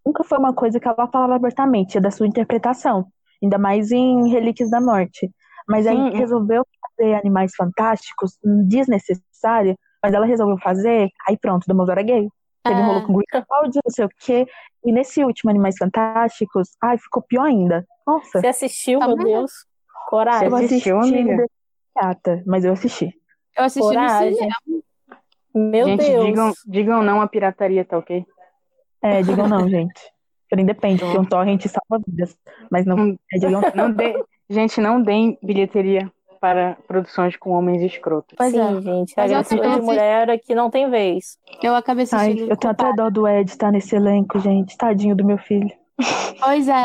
[0.05, 3.05] nunca foi uma coisa que ela falava abertamente, é da sua interpretação,
[3.41, 5.29] ainda mais em Relíquias da Morte.
[5.67, 6.65] Mas aí resolveu
[6.97, 12.27] fazer Animais Fantásticos, desnecessário, mas ela resolveu fazer, aí pronto, Dumbledore é gay.
[12.63, 12.85] Teve Ah.
[12.85, 14.47] rolo com Grindelwald, não sei o quê.
[14.83, 17.85] E nesse último Animais Fantásticos, ai, ficou pior ainda.
[18.05, 19.17] Nossa, Você assistiu, Tá meu?
[19.17, 19.51] Deus?
[20.09, 20.47] Coragem.
[20.47, 21.45] assisti assistiu, amiga?
[21.99, 23.13] Gata, mas eu assisti.
[23.57, 24.33] eu assisti no Coragem.
[24.35, 24.55] cinema.
[25.53, 26.25] Meu gente, Deus.
[26.25, 28.23] digam, digam não à pirataria, tá ok?
[29.01, 29.99] É, digam não, gente.
[30.49, 32.37] Porém, depende, porque um torrent salva vidas.
[32.71, 38.35] Mas não, é, digam Não dê, gente, não deem bilheteria para produções com homens escrotos.
[38.37, 38.81] Pois Sim, é.
[38.81, 39.13] gente.
[39.17, 41.37] Mas eu Agressão de mulher aqui não tem vez.
[41.63, 42.51] Eu acabei Ai, assistindo.
[42.51, 44.77] eu tenho até dó do Ed estar nesse elenco, gente.
[44.77, 45.71] Tadinho do meu filho.
[46.39, 46.83] Pois é.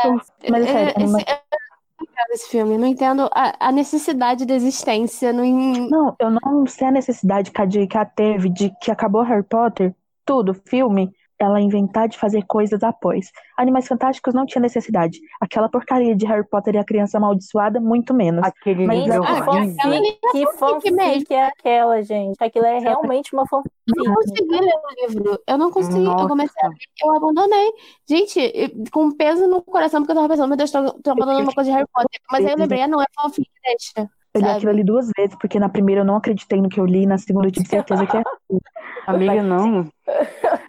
[0.49, 1.62] Mas é sério, Esse- anima- eu não
[2.03, 2.77] entendo esse filme.
[2.77, 5.33] Não entendo a, a necessidade da existência.
[5.33, 5.43] Não,
[5.89, 8.05] Não, eu não sei a necessidade que a J.K.
[8.05, 9.95] teve de que acabou Harry Potter,
[10.25, 11.13] tudo, filme,
[11.43, 13.31] ela inventar de fazer coisas após.
[13.57, 15.19] Animais Fantásticos não tinha necessidade.
[15.41, 18.43] Aquela porcaria de Harry Potter e a criança amaldiçoada, muito menos.
[18.43, 22.35] Aquele Mas livro Ah, nem fanfic, que fanfic fanfic é aquela, gente?
[22.43, 23.71] Aquilo é realmente uma fanfic.
[23.87, 25.39] não consegui ler o livro.
[25.47, 25.97] Eu não consegui.
[25.99, 26.27] Eu Nossa.
[26.27, 27.71] comecei a ler, eu abandonei.
[28.07, 31.43] Gente, eu- com peso no coração, porque eu tava pensando, meu Deus, tô, tô abandonando
[31.43, 32.19] uma coisa de Harry Potter.
[32.31, 34.09] Mas aí eu lembrei, ah, não, é fanfic, deixa.
[34.35, 36.85] Eu li aquilo ali duas vezes, porque na primeira eu não acreditei no que eu
[36.87, 38.23] li, na segunda eu tive certeza que é.
[39.05, 39.85] Amiga, não.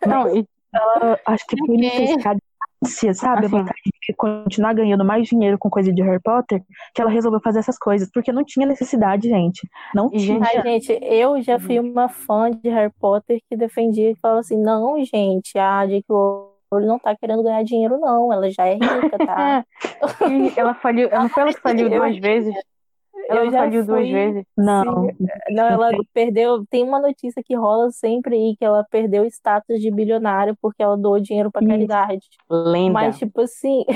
[0.07, 2.41] Não, e Ela, acho que por necessidade,
[3.15, 3.45] sabe?
[3.45, 3.49] A Assim.
[3.49, 6.63] vontade de continuar ganhando mais dinheiro com coisa de Harry Potter,
[6.95, 9.69] que ela resolveu fazer essas coisas, porque não tinha necessidade, gente.
[9.95, 10.45] Não E, tinha.
[10.45, 14.41] gente, Ai, gente, eu já fui uma fã de Harry Potter que defendia e falava
[14.41, 16.05] assim: não, gente, a J.K.
[16.73, 18.33] Rowling não tá querendo ganhar dinheiro, não.
[18.33, 19.65] Ela já é rica, tá?
[20.31, 21.09] e ela faliu.
[21.11, 22.55] Não foi ela que faliu duas vezes?
[23.29, 24.45] Ela eu já faliu duas fui- vezes.
[24.57, 25.09] Não,
[25.51, 26.65] Não, ela perdeu.
[26.71, 30.83] Tem uma notícia que rola sempre aí que ela perdeu o status de bilionária porque
[30.83, 32.27] ela doou dinheiro pra caridade.
[32.51, 32.93] Lenda.
[32.93, 33.85] Mas, tipo assim.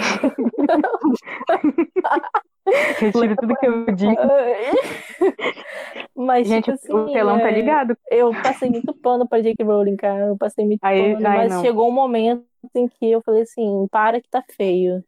[2.99, 4.17] Retiro tudo que eu disse.
[6.15, 6.93] Mas, Gente, tipo assim.
[6.93, 7.97] o telão tá é, ligado.
[8.11, 9.65] Eu passei muito pano pra J.K.
[9.65, 10.27] Rowling, cara.
[10.27, 11.27] Eu passei muito Aí- pano.
[11.29, 11.63] ai, mas não.
[11.63, 15.03] chegou um momento em que eu falei assim: para que tá feio.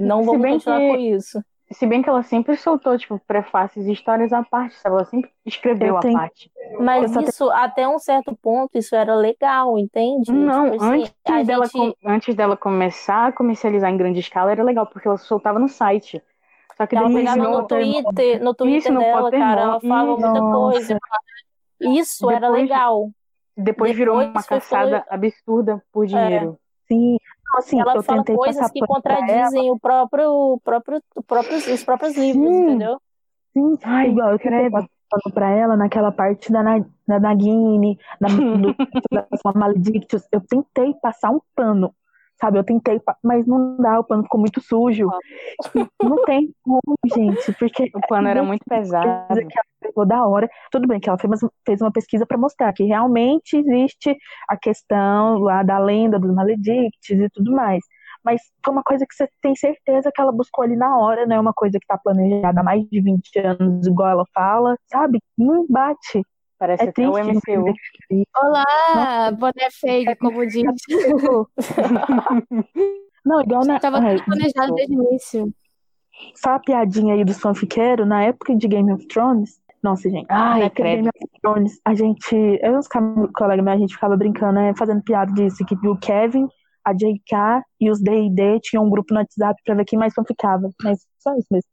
[0.00, 1.42] Não Se vamos bem continuar que- com isso.
[1.70, 4.96] Se bem que ela sempre soltou, tipo, prefácios e histórias à parte, sabe?
[4.96, 6.50] Ela sempre escreveu Eu à parte.
[6.80, 10.32] Mas Eu só tenho- isso, até um certo ponto, isso era legal, entende?
[10.32, 14.20] Não, Tipo assim, antes, a dela, gente- com- antes dela começar a comercializar em grande
[14.20, 16.22] escala, era legal, porque ela soltava no site.
[16.76, 20.40] Só que Ela depois pegava virou- no Twitter, no Twitter dela, cara, ela falava muita
[20.40, 20.98] coisa.
[21.80, 23.10] Isso era Depois- legal.
[23.56, 26.58] depois virou depois uma foi caçada absurda por dinheiro.
[26.86, 27.18] sim.
[27.50, 28.86] Não, assim, Ela eu fala coisas que ela.
[28.86, 32.62] contradizem o próprio, o próprio, o próprios, os próprios livros, Sim.
[32.62, 33.00] entendeu?
[33.54, 34.38] Sim, Ai, igual eu
[34.70, 36.62] passar pano pra ela naquela parte da,
[37.06, 38.28] da Nagini, da,
[38.60, 38.76] do,
[39.10, 40.28] da Maledictus.
[40.30, 41.94] Eu tentei passar um pano,
[42.40, 42.58] sabe?
[42.58, 45.08] Eu tentei, mas não dá, o pano ficou muito sujo.
[46.02, 46.80] Não tem como,
[47.14, 49.06] gente, porque O pano era muito pesado.
[49.28, 50.48] que ela pegou da hora.
[50.70, 54.16] Tudo bem que ela fez, fez uma pesquisa para mostrar que realmente existe
[54.48, 57.82] a questão lá da lenda dos maledictes e tudo mais.
[58.24, 61.36] Mas foi uma coisa que você tem certeza que ela buscou ali na hora, não
[61.36, 65.20] é uma coisa que tá planejada há mais de 20 anos, igual ela fala, sabe?
[65.36, 66.22] Não bate.
[66.58, 67.56] Parece É até o triste.
[67.56, 67.74] MCU.
[68.36, 70.64] Olá, boné fake, como diz.
[73.24, 73.78] Não, igual na.
[73.78, 75.52] Tava Ai, tudo planejado desde o início.
[76.34, 79.60] só a piadinha aí dos fanfiqueiros, na época de Game of Thrones.
[79.82, 80.26] Nossa, gente.
[80.30, 80.96] Ai, na época de credo.
[80.96, 82.34] Game of Thrones, a gente.
[82.34, 85.96] Eu e os colegas meus, a gente ficava brincando, né, fazendo piada disso, que o
[85.96, 86.48] Kevin,
[86.84, 90.70] a JK e os DD tinham um grupo no WhatsApp pra ver quem mais fanficava.
[90.82, 91.68] Mas só isso mesmo.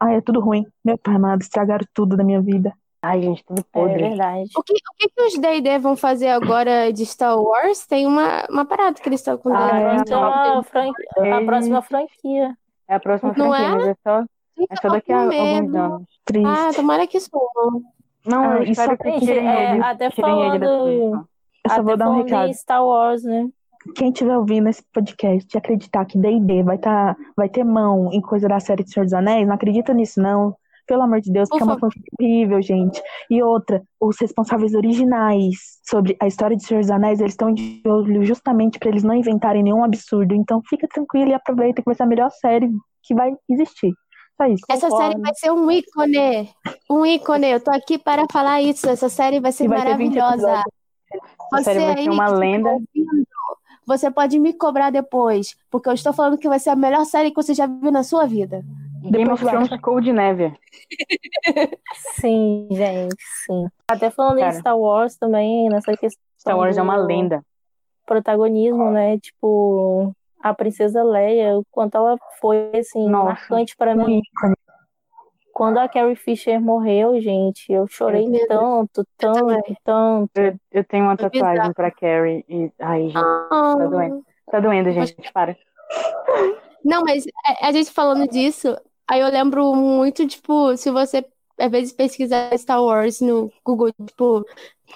[0.00, 0.64] Ai, é tudo ruim.
[0.84, 2.72] Meu pai amado, estragaram tudo da minha vida.
[3.02, 3.96] Ai, gente, tudo É podre.
[4.08, 4.50] verdade.
[4.56, 7.86] O que, o que, que os D&D vão fazer agora de Star Wars?
[7.86, 9.96] Tem uma, uma parada que eles estão com Ah, é.
[9.96, 12.54] Então, a, a próxima franquia.
[12.88, 13.70] É a próxima Não franquia, é?
[13.76, 14.20] mas é só,
[14.70, 16.02] é só daqui a alguns anos.
[16.24, 16.46] Triste.
[16.48, 17.82] Ah, tomara que sumam.
[18.26, 21.24] Não, Ah, eu e espero só que tirem é, ele, até tirem ele falando- produção.
[21.64, 22.54] Eu só Até vou dar um recado.
[22.54, 23.48] Star Wars, né?
[23.94, 28.20] Quem estiver ouvindo esse podcast e acreditar que D&D vai, tá, vai ter mão em
[28.20, 30.54] coisa da série de Senhor dos Anéis, não acredita nisso, não.
[30.88, 33.00] Pelo amor de Deus, Por porque é uma fanfic horrível, gente.
[33.30, 37.82] E outra, os responsáveis originais sobre a história de Senhor dos Anéis, eles estão de
[37.86, 40.34] olho justamente para eles não inventarem nenhum absurdo.
[40.34, 42.70] Então fica tranquilo e aproveita que vai ser a melhor série
[43.02, 43.92] que vai existir.
[44.40, 44.64] Só isso.
[44.70, 45.12] Essa Concordo.
[45.12, 46.50] série vai ser um ícone.
[46.90, 47.50] Um ícone.
[47.50, 48.88] Eu tô aqui para falar isso.
[48.88, 50.62] Essa série vai ser vai ter 20 maravilhosa.
[51.52, 52.70] Essa série vai ser uma tá lenda.
[53.86, 57.30] Você pode me cobrar depois, porque eu estou falando que vai ser a melhor série
[57.30, 58.62] que você já viu na sua vida.
[59.02, 59.44] Game of.
[59.44, 60.52] Thrones ficou de neve.
[62.20, 63.14] Sim, gente,
[63.46, 63.66] sim.
[63.88, 64.54] Até falando Cara.
[64.54, 67.42] em Star Wars também, nessa questão Star Wars é uma lenda.
[68.06, 69.18] protagonismo, né?
[69.18, 74.22] Tipo, a princesa Leia, o quanto ela foi, assim, Nossa, marcante pra Um mim.
[75.52, 78.46] Quando a Carrie Fisher morreu, gente, eu chorei Deus.
[78.46, 80.30] tanto, tanto, tanto.
[80.36, 82.70] Eu, eu tenho uma Foi tatuagem pra Carrie e.
[82.78, 83.74] Ai, gente, Ah.
[83.76, 84.24] tá doendo.
[84.50, 85.16] Tá doendo, gente.
[85.32, 85.56] Para.
[86.84, 88.76] Não, mas a, a gente falando disso,
[89.08, 91.24] aí eu lembro muito, tipo, se você
[91.58, 94.44] às vezes pesquisar Star Wars no Google, tipo,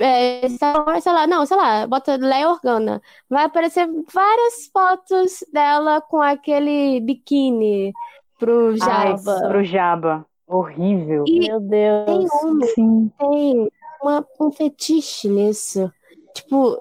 [0.01, 5.45] é, Star Wars, sei lá, não, sei lá, bota Leia Organa, vai aparecer várias fotos
[5.53, 7.93] dela com aquele biquíni
[8.39, 9.49] pro Ai, Jabba.
[9.49, 10.27] pro Jabba.
[10.47, 11.25] Horrível.
[11.27, 12.31] E Meu tem Deus.
[12.45, 13.13] um, Sim.
[13.19, 15.91] tem uma, um fetiche nisso.
[16.35, 16.79] Tipo,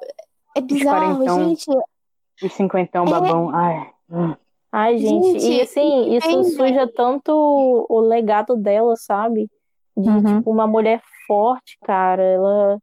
[0.55, 1.65] é bizarro, gente.
[2.41, 3.49] E cinquentão babão.
[3.53, 3.89] Ai.
[4.09, 4.35] hum.
[4.71, 6.49] Ai, gente, Gente, e assim, isso entende?
[6.51, 7.31] suja tanto
[7.89, 9.49] o legado dela, sabe?
[9.97, 10.37] De, Uhum.
[10.37, 12.23] tipo, uma mulher forte, cara.
[12.23, 12.77] Ela,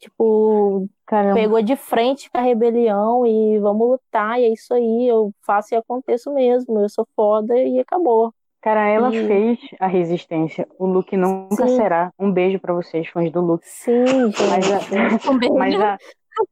[0.00, 1.34] tipo, Caramba.
[1.34, 5.74] pegou de frente com a rebelião e vamos lutar, e é isso aí, eu faço
[5.74, 8.32] e aconteço mesmo, eu sou foda e acabou.
[8.60, 10.66] Cara, ela E- fez a resistência.
[10.78, 11.76] O Luke nunca Sim.
[11.76, 12.12] será.
[12.18, 13.64] Um beijo pra vocês, fãs do Luke.
[13.64, 14.96] Sim, Mas gente.
[14.96, 15.96] a, Um mas a,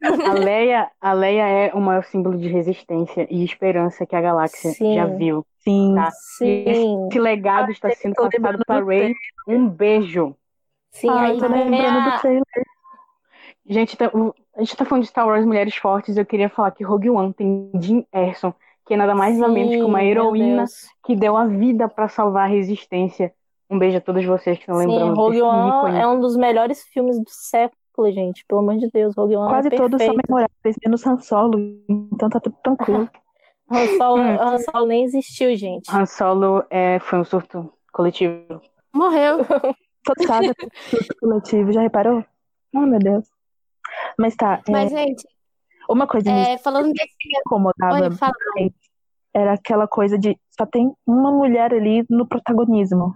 [0.03, 4.71] a Leia, a Leia é o maior símbolo de resistência e esperança que a galáxia
[4.73, 4.95] Sim.
[4.95, 5.47] já viu.
[5.61, 5.95] Sim.
[5.95, 6.11] Tá.
[6.39, 9.15] Sim, Esse legado está sendo passado do Rey.
[9.47, 10.35] Um beijo.
[10.91, 12.43] sim, Ai, aí tô lembrando do trailer.
[13.69, 16.17] Gente, tá- o- a gente tá falando de Star Wars Mulheres Fortes.
[16.17, 18.55] Eu queria falar que Rogue One tem Jim Erson,
[18.87, 20.65] que é nada mais nada menos que uma Sim, heroína
[21.05, 23.33] que deu a vida pra salvar a resistência.
[23.69, 26.37] Um beijo a todos vocês que estão Sim, lembrando Rogue desse One é um dos
[26.37, 27.77] melhores filmes do século,
[28.13, 28.45] gente.
[28.47, 31.59] Pelo amor de Deus, Rogue One Quase é todos são memoráveis, menos Han Solo.
[31.89, 33.09] Então tá tudo tranquilo.
[33.71, 34.37] Han Solo, Hum.
[34.41, 35.91] Han Solo nem existiu, gente.
[35.95, 38.61] Han Solo é, foi um surto coletivo.
[38.95, 39.39] Morreu.
[39.45, 40.23] Todo
[40.89, 42.25] surto coletivo, já reparou?
[42.75, 43.29] Oh, meu Deus.
[44.19, 45.27] Mas tá, é, Mas, gente,
[45.89, 47.09] uma coisa que me é, falando desse.
[47.45, 48.33] incomodava Oi, fala.
[49.35, 53.15] era aquela coisa de só tem uma mulher ali no protagonismo.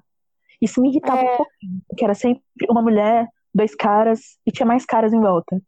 [0.60, 1.34] Isso me irritava É.
[1.34, 5.60] um pouquinho, porque era sempre uma mulher, dois caras e tinha mais caras em volta.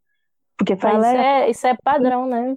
[0.57, 2.55] Porque foi Mas Leia, é, isso é padrão, né?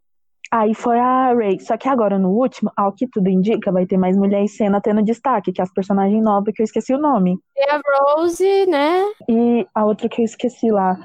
[0.51, 1.59] aí foi a Rey.
[1.61, 4.81] Só que agora no último, ao que tudo indica, vai ter mais mulher em cena
[4.81, 7.39] tendo destaque, que é as personagens novas que eu esqueci o nome.
[7.55, 7.81] Tem a
[8.14, 9.05] Rose, né?
[9.29, 10.97] E a outra que eu esqueci lá,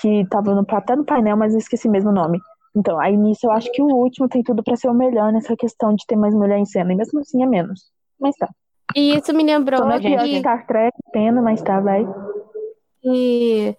[0.00, 2.38] que tava no, até no painel, mas eu esqueci mesmo o nome.
[2.76, 5.56] Então, aí nisso eu acho que o último tem tudo pra ser o melhor nessa
[5.56, 7.80] questão de ter mais mulher em cena, e mesmo assim é menos.
[8.20, 8.48] Mas tá.
[8.94, 12.06] E isso me lembrou que, que Star Trek, pena, mas tá, vai.
[13.00, 13.76] Que,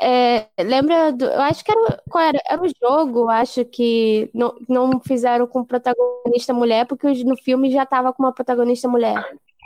[0.00, 4.30] é, lembra do, eu acho que era, qual era, era o jogo, eu acho que
[4.34, 9.14] não, não fizeram com protagonista mulher, porque no filme já tava com uma protagonista mulher.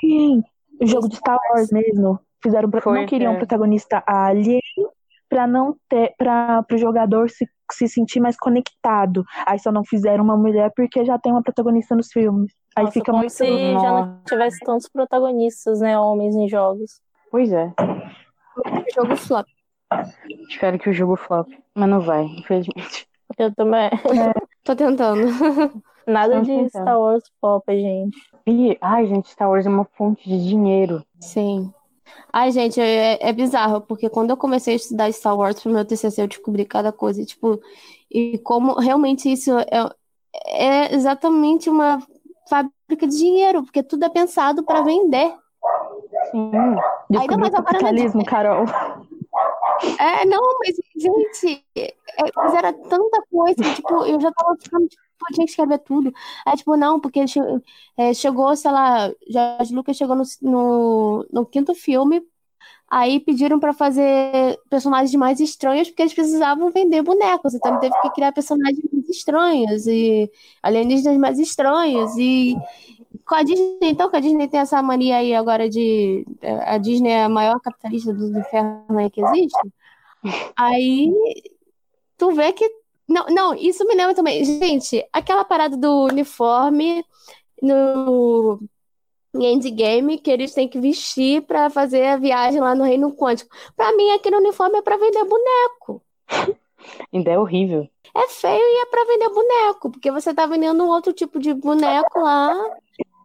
[0.00, 0.42] Sim,
[0.80, 2.18] o jogo de Star Wars mesmo.
[2.42, 3.34] Fizeram, pro- Foi, não queriam é.
[3.34, 4.60] um protagonista alien
[5.28, 9.24] pra não ter, para pro jogador se, se sentir mais conectado.
[9.46, 12.52] Aí só não fizeram uma mulher porque já tem uma protagonista nos filmes.
[12.74, 13.32] Aí Nossa, fica como muito.
[13.32, 13.44] se
[13.74, 17.00] já não tivesse tantos protagonistas, né, homens em jogos.
[17.30, 17.72] Pois é.
[18.56, 19.46] O jogo flop.
[20.48, 21.48] Espero que o jogo flop.
[21.74, 23.08] Mas não vai, infelizmente.
[23.38, 23.90] Eu também.
[24.64, 25.26] Tô tentando.
[26.06, 28.18] Nada Não de sei, Star Wars pop, gente.
[28.46, 31.04] E, ai, gente, Star Wars é uma fonte de dinheiro.
[31.20, 31.72] Sim.
[32.32, 35.84] Ai, gente, é, é bizarro, porque quando eu comecei a estudar Star Wars pro meu
[35.84, 37.60] TCC, eu descobri cada coisa, tipo,
[38.10, 39.90] e como realmente isso é,
[40.46, 42.00] é exatamente uma
[42.48, 45.32] fábrica de dinheiro, porque tudo é pensado para vender.
[46.30, 46.50] Sim.
[47.18, 48.64] Ainda mais agora capitalismo, Carol.
[49.98, 51.94] É, não, mas, gente, é,
[52.56, 56.12] era tanta coisa, tipo, eu já tava ficando, tipo, eu tinha que escrever tudo.
[56.46, 57.24] Aí, tipo, não, porque
[57.96, 62.22] é, chegou, sei lá, Jorge Lucas chegou no, no, no quinto filme,
[62.90, 68.10] aí pediram para fazer personagens mais estranhos, porque eles precisavam vender bonecos, então teve que
[68.10, 70.30] criar personagens mais estranhos, e
[70.62, 72.56] alienígenas mais estranhos, e
[73.30, 76.26] com a Disney, então, que a Disney tem essa mania aí agora de.
[76.66, 79.72] A Disney é a maior capitalista do inferno aí que existe.
[80.56, 81.12] Aí
[82.18, 82.68] tu vê que.
[83.08, 84.44] Não, não, isso me lembra também.
[84.44, 87.04] Gente, aquela parada do uniforme
[87.62, 88.58] no
[89.32, 93.54] em Endgame que eles têm que vestir para fazer a viagem lá no Reino Quântico.
[93.76, 96.02] Para mim, aquele uniforme é para vender boneco.
[97.12, 97.88] Ainda é horrível.
[98.12, 101.54] É feio e é para vender boneco, porque você tá vendendo um outro tipo de
[101.54, 102.56] boneco lá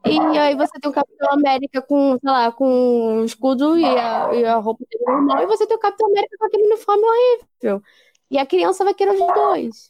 [0.05, 4.33] e aí você tem o Capitão América com, sei lá, com o escudo e a,
[4.33, 7.81] e a roupa dele normal, e você tem o Capitão América com aquele uniforme horrível.
[8.29, 9.89] E a criança vai querer os dois.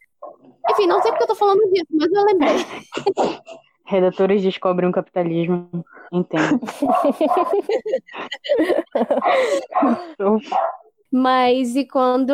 [0.72, 2.56] Enfim, não sei porque eu tô falando disso, mas eu lembrei.
[3.86, 5.70] Redatores descobrem o capitalismo.
[6.12, 6.60] Entendo.
[11.12, 12.34] mas e quando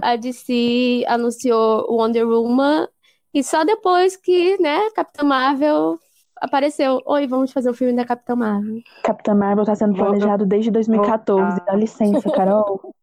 [0.00, 2.86] a DC anunciou Wonder Woman,
[3.34, 5.98] e só depois que, né, Capitã Marvel
[6.42, 7.00] apareceu.
[7.06, 8.80] Oi, vamos fazer o filme da Capitã Marvel.
[9.02, 11.60] Capitã Marvel tá sendo planejado desde 2014.
[11.64, 12.94] Dá licença, Carol.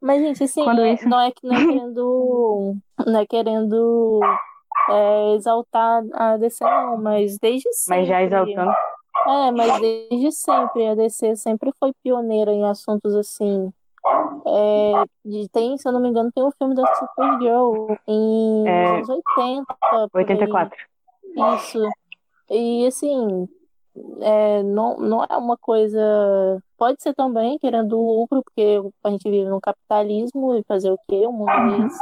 [0.00, 2.76] Mas, gente, assim, é, não é que não é querendo.
[3.04, 4.20] Não é querendo
[4.88, 8.00] é, exaltar a DC, não, mas desde sempre.
[8.00, 8.72] Mas já exaltando.
[9.26, 13.72] É, mas desde sempre a DC sempre foi pioneira em assuntos assim.
[14.46, 14.92] É,
[15.52, 19.64] tem, se eu não me engano, tem um filme da Supergirl em é, anos 80.
[20.14, 20.78] 84.
[21.56, 21.80] Isso.
[22.50, 23.48] E assim,
[24.20, 26.00] é, não, não é uma coisa.
[26.76, 31.26] Pode ser também querendo lucro, porque a gente vive no capitalismo e fazer o quê?
[31.26, 32.00] O mundo é esse.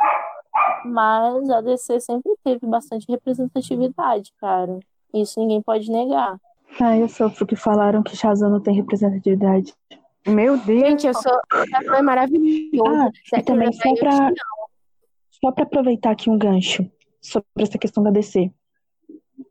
[0.85, 4.79] Mas a DC sempre teve bastante representatividade, cara.
[5.13, 6.39] Isso ninguém pode negar.
[6.81, 9.75] Ah, eu sofro que falaram que Shazam não tem representatividade.
[10.27, 10.81] Meu Deus!
[10.81, 11.33] Gente, eu sou.
[11.71, 12.85] Shazam é maravilhoso.
[12.87, 14.33] Ah, e também só pra,
[15.31, 16.91] só pra aproveitar aqui um gancho
[17.21, 18.51] sobre essa questão da DC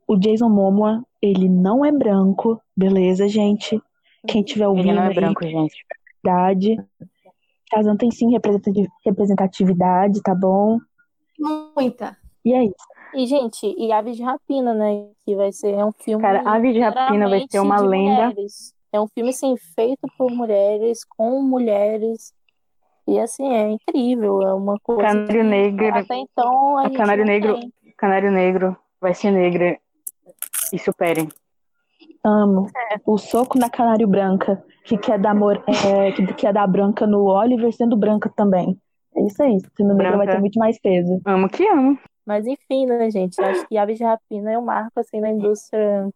[0.06, 3.80] o Jason Momoa, ele não é branco, beleza, gente?
[4.26, 5.84] Quem tiver ouvindo ele não é branco, gente.
[6.22, 6.76] Verdade.
[7.70, 8.30] Tarzan tem sim
[9.04, 10.78] representatividade, tá bom?
[11.76, 12.16] Muita.
[12.44, 12.74] E é isso.
[13.14, 15.08] E, gente, e Aves de Rapina, né?
[15.24, 16.22] Que vai ser é um filme.
[16.22, 18.28] Cara, Aves de Rapina vai ser uma lenda.
[18.28, 18.74] Mulheres.
[18.92, 22.32] É um filme, assim, feito por mulheres, com mulheres.
[23.06, 24.42] E, assim, é incrível.
[24.42, 25.02] É uma coisa.
[25.02, 25.94] Canário Negro.
[25.94, 26.78] Até então.
[26.78, 27.60] A Canário Negro.
[27.60, 27.72] Tem.
[27.96, 29.78] Canário Negro vai ser negra
[30.72, 31.28] e superem.
[32.24, 32.68] Amo.
[32.90, 32.96] É.
[33.04, 37.24] O soco na canário branca, que quer dar, amor, é, que quer dar branca no
[37.24, 38.78] Oliver sendo branca também.
[39.14, 39.58] É isso aí.
[39.76, 41.20] Sendo negra vai ter muito mais peso.
[41.24, 41.98] Amo que amo.
[42.26, 43.40] Mas enfim, né, gente?
[43.40, 46.08] Acho que Aves de Rapina é um marco, assim, na indústria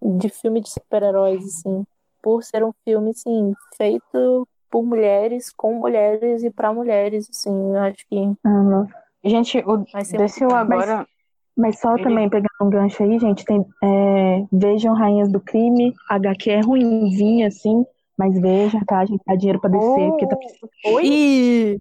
[0.00, 1.84] de filme de super-heróis, assim.
[2.22, 7.74] Por ser um filme, assim, feito por mulheres, com mulheres e para mulheres, assim.
[7.74, 8.32] Eu acho que...
[8.44, 8.88] Amo.
[9.24, 9.78] Gente, o
[10.16, 10.98] desceu agora...
[10.98, 11.15] Mas
[11.56, 12.04] mas só Ele...
[12.04, 17.48] também pegando um gancho aí, gente, tem, é, vejam Rainhas do Crime, HQ é ruimzinha,
[17.48, 17.84] assim,
[18.16, 18.98] mas vejam, tá?
[19.00, 20.10] A gente dá dinheiro pra descer, oh.
[20.10, 20.70] porque tá precisando.
[20.86, 21.06] Oi?
[21.06, 21.78] Ih!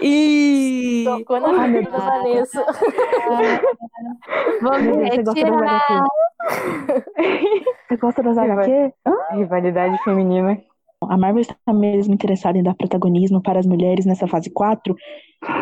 [0.00, 1.04] Ih!
[1.04, 2.64] Tocou na ah, da Vanessa.
[4.62, 6.04] Vamos Você gosta das HQ?
[7.88, 8.92] Você gosta das HQ?
[9.32, 10.58] Rivalidade feminina.
[11.02, 14.94] A Marvel está mesmo interessada em dar protagonismo para as mulheres nessa fase 4?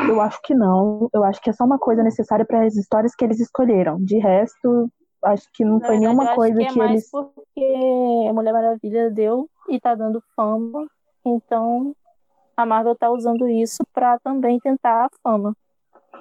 [0.08, 1.08] Eu acho que não.
[1.12, 4.02] Eu acho que é só uma coisa necessária para as histórias que eles escolheram.
[4.02, 4.90] De resto,
[5.24, 7.08] acho que não foi nenhuma coisa que, é que eles.
[7.10, 10.86] Porque a Mulher Maravilha deu e tá dando fama.
[11.24, 11.94] Então
[12.56, 15.54] a Marvel tá usando isso para também tentar a fama.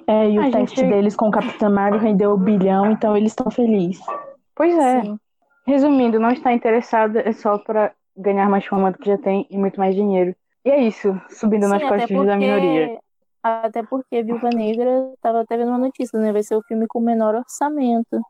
[0.06, 0.90] É, e o a teste gente...
[0.90, 4.00] deles com o Capitã Marvel rendeu um bilhão, então eles estão felizes.
[4.54, 5.02] Pois é.
[5.02, 5.18] Sim.
[5.66, 9.56] Resumindo, não está interessada é só para ganhar mais fama do que já tem e
[9.56, 10.34] muito mais dinheiro.
[10.64, 12.98] E é isso, subindo Sim, nas costas porque, da minoria.
[13.42, 16.32] Até porque Viúva Negra estava até vendo uma notícia, né?
[16.32, 18.20] Vai ser o filme com menor orçamento.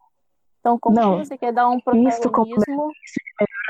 [0.61, 2.31] Então, como Não, você quer dar um protagonismo...
[2.31, 2.91] como menor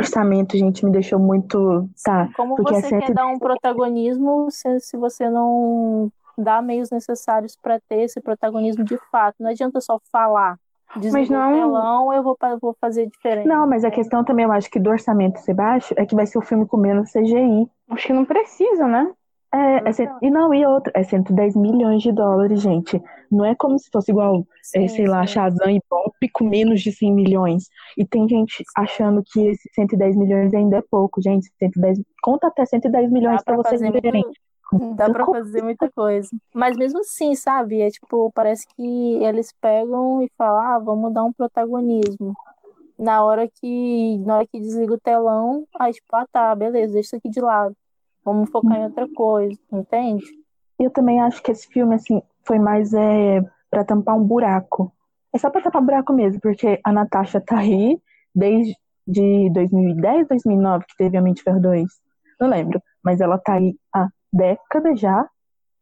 [0.01, 1.89] orçamento, gente, me deixou muito...
[2.03, 7.57] Tá, como você é quer dar um protagonismo se, se você não dá meios necessários
[7.57, 9.37] para ter esse protagonismo de fato?
[9.41, 10.59] Não adianta só falar.
[10.97, 13.47] Desligou não- telão, eu vou, vou fazer diferente.
[13.47, 16.27] Não, mas a questão também, eu acho que do orçamento ser baixo é que vai
[16.27, 17.69] ser o filme com menos CGI.
[17.91, 19.11] Acho que não precisa, né?
[19.55, 23.03] É, é cento- e não, e outra, é 110 milhões de dólares, gente.
[23.33, 25.33] Não é como se fosse igual, é, Sim, sei lá, sim.
[25.33, 27.65] Shazam e Bop com menos de 100 milhões.
[27.97, 31.51] E tem gente achando que esses 110 milhões ainda é pouco, gente.
[31.59, 34.23] 110, conta até 110 milhões pra vocês verem.
[34.25, 34.39] muito,
[34.97, 36.29] dá pra fazer muita coisa.
[36.55, 37.81] Mas mesmo assim, sabe?
[37.81, 42.35] É tipo, parece que eles pegam e falam, ah, vamos dar um protagonismo.
[42.99, 47.07] Na hora que, na hora que desliga o telão, aí tipo, ah tá, beleza, deixa
[47.09, 47.75] isso aqui de lado.
[48.25, 50.25] Vamos focar em outra coisa, entende?
[50.79, 53.41] Eu também acho que esse filme, assim, foi mais é,
[53.71, 54.93] pra tampar um buraco.
[55.33, 58.01] É só pra tampar buraco mesmo, porque a Natasha tá aí
[58.35, 61.87] desde de 2010, 2009, que teve a Mente Ferro 2.
[62.39, 62.83] Não lembro.
[63.03, 65.29] Mas ela tá aí há décadas já.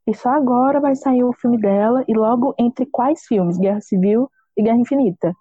[0.06, 2.04] E só agora vai sair o filme dela.
[2.06, 3.58] E logo entre quais filmes?
[3.58, 5.34] Guerra Civil e Guerra Infinita.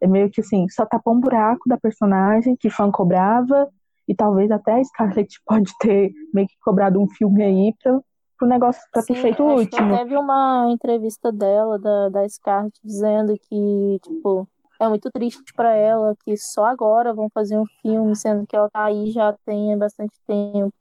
[0.00, 3.68] É meio que assim, só tapar um buraco da personagem que fã cobrava.
[4.08, 8.00] E talvez até a Scarlett pode ter meio que cobrado um filme aí pra,
[8.38, 9.96] pro negócio pra ter Sim, feito o último.
[9.96, 14.48] Teve uma entrevista dela, da, da Scarlett, dizendo que, tipo,
[14.80, 18.70] é muito triste pra ela que só agora vão fazer um filme, sendo que ela
[18.70, 20.72] tá aí já tem bastante tempo.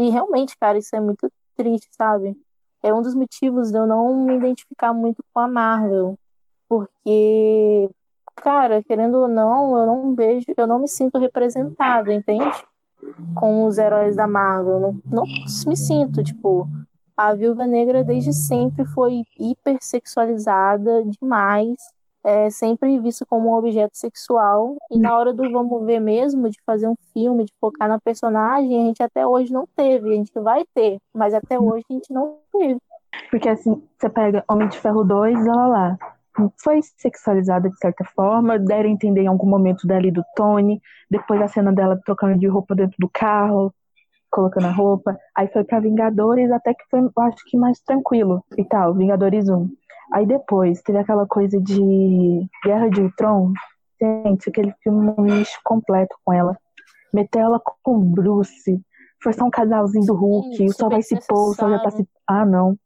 [0.00, 2.34] E realmente, cara, isso é muito triste, sabe?
[2.82, 6.18] É um dos motivos de eu não me identificar muito com a Marvel.
[6.66, 7.90] Porque,
[8.34, 12.64] cara, querendo ou não, eu não vejo, eu não me sinto representada, entende?
[13.34, 14.80] Com os heróis da Marvel.
[14.80, 15.24] Não, não
[15.66, 16.66] me sinto, tipo,
[17.14, 21.76] a Viúva Negra desde sempre foi hipersexualizada demais,
[22.24, 24.76] é sempre vista como um objeto sexual.
[24.90, 28.82] E na hora do vamos ver mesmo, de fazer um filme, de focar na personagem,
[28.82, 30.10] a gente até hoje não teve.
[30.10, 32.78] A gente vai ter, mas até hoje a gente não teve.
[33.30, 35.98] Porque assim, você pega Homem de Ferro 2, ela lá.
[36.62, 41.48] Foi sexualizada de certa forma, deram entender em algum momento dali do Tony, depois a
[41.48, 43.74] cena dela trocando de roupa dentro do carro,
[44.30, 45.18] colocando a roupa.
[45.34, 49.48] Aí foi pra Vingadores, até que foi, eu acho que mais tranquilo e tal, Vingadores
[49.48, 49.68] 1.
[50.12, 53.52] Aí depois teve aquela coisa de Guerra de Ultron.
[54.00, 56.56] Gente, aquele filme um lixo completo com ela.
[57.12, 58.80] Meter ela com o Bruce,
[59.22, 61.90] forçar um casalzinho do Hulk, Sim, o sol vai se pôr, o sol já tá
[61.90, 62.08] se.
[62.26, 62.76] Ah, não.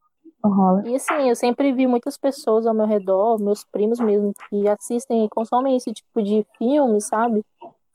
[0.43, 0.87] Não rola.
[0.87, 5.25] E assim, eu sempre vi muitas pessoas ao meu redor, meus primos mesmo, que assistem
[5.25, 7.43] e consomem esse tipo de filme, sabe?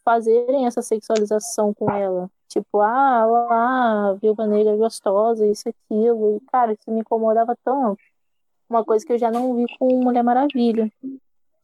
[0.04, 2.30] Fazerem essa sexualização com ela.
[2.48, 6.38] Tipo, ah, lá, a viúva negra gostosa, isso, aquilo.
[6.38, 8.00] E, cara, isso me incomodava tanto.
[8.70, 10.92] Uma coisa que eu já não vi com Mulher Maravilha.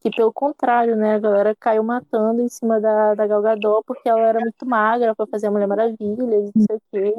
[0.00, 1.14] Que pelo contrário, né?
[1.14, 5.14] A galera caiu matando em cima da, da Gal Gadot porque ela era muito magra
[5.14, 7.14] pra fazer a Mulher Maravilha, e não sei o quê.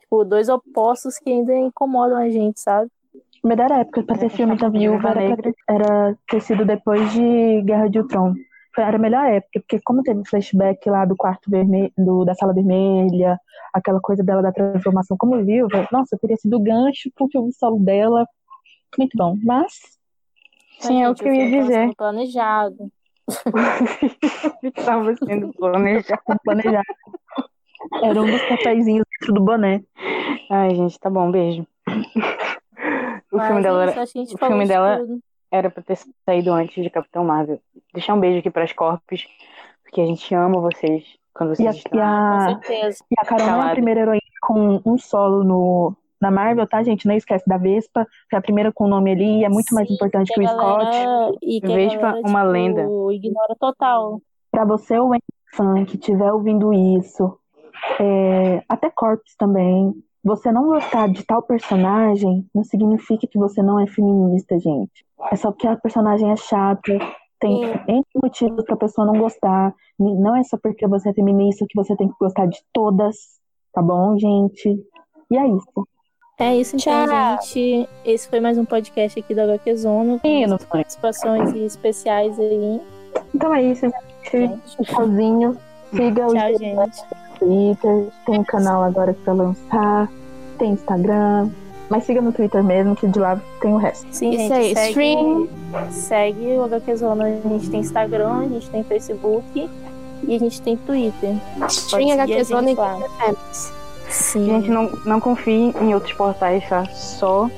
[0.00, 2.90] Tipo, dois opostos que ainda incomodam a gente, sabe?
[3.44, 5.42] Melhor época pra ter filme da Viúva Negra.
[5.42, 8.34] ter, era ter sido depois de Guerra de Ultron.
[8.74, 12.34] Foi- Era a melhor época, porque como teve flashback lá do quarto vermelho, do, da
[12.34, 13.38] sala vermelha,
[13.72, 18.26] aquela coisa dela da transformação como viúva, nossa, teria sido gancho pro filme solo dela.
[18.96, 19.36] Muito bom.
[19.42, 19.98] Mas,
[20.80, 21.72] Sim, é o que eu ia dizer.
[21.74, 22.92] sendo planejado.
[24.62, 26.22] Estava sendo planejado.
[26.44, 26.84] planejado.
[28.02, 29.82] Era um dos papeizinhos dentro do boné.
[30.50, 31.66] Ai, gente, tá bom, beijo.
[33.30, 34.06] O Mas filme é dela era, o
[34.38, 35.20] filme de dela- tudo.
[35.50, 37.60] era pra ter saído antes de Capitão Marvel.
[37.92, 39.26] Deixar um beijo aqui pras Corpos,
[39.84, 41.98] porque a gente ama vocês quando E vocês a, estão.
[41.98, 43.04] e Com a, certeza.
[43.10, 47.06] e a Carol é a primeira heroína com um solo no, na Marvel, tá, gente?
[47.06, 49.74] Não esquece da Vespa, que é a primeira com o nome ali, e é muito
[49.74, 50.84] mais Sim, importante que o a Scott.
[50.84, 52.82] galera- E que Vespa, galera, uma tipo, lenda.
[53.12, 54.20] ignora total.
[54.50, 55.10] Pra você, o
[55.54, 57.38] fã que estiver ouvindo isso,
[58.00, 59.94] é, até Corpus também,
[60.24, 65.06] você não gostar de tal personagem não significa que você não é feminista, gente.
[65.30, 66.98] É só porque a personagem é chata,
[67.40, 67.62] tem.
[67.86, 69.72] N motivos pra pessoa não gostar.
[69.98, 73.16] Não é só porque você é feminista que você tem que gostar de todas,
[73.72, 74.76] tá bom, gente?
[75.30, 75.86] E é isso.
[76.40, 77.38] É isso então, Tchau.
[77.42, 77.88] gente.
[78.04, 82.80] Esse foi mais um podcast aqui da HQ Zona, com Menino, muitas participações especiais aí.
[83.34, 83.86] Então é isso,
[84.32, 84.60] gente.
[84.88, 85.56] Sozinho.
[85.90, 87.04] Siga o Tchau, gente.
[87.40, 90.08] Twitter, tem um canal agora pra lançar,
[90.58, 91.50] tem Instagram,
[91.90, 94.06] mas siga no Twitter mesmo, que de lá tem o resto.
[94.12, 95.48] Sim, Isso gente, aí, segue, stream.
[95.90, 97.24] segue o HQ Zona.
[97.24, 99.68] A gente tem Instagram, a gente tem Facebook
[100.22, 101.34] e a gente tem Twitter.
[101.68, 102.76] Stream HQ Zona e.
[104.08, 104.46] Sim.
[104.46, 106.84] Gente, não, não confie em outros portais, tá?
[106.86, 107.50] Só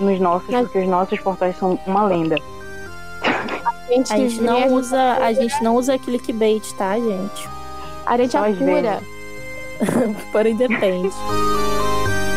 [0.00, 2.36] nos nossos, Mas- porque os nossos portais são uma lenda.
[3.22, 7.48] A gente, A gente não usa, a gente não usa clickbait, tá, gente?
[8.06, 9.00] A gente Só apura.
[10.32, 11.10] Porém depende.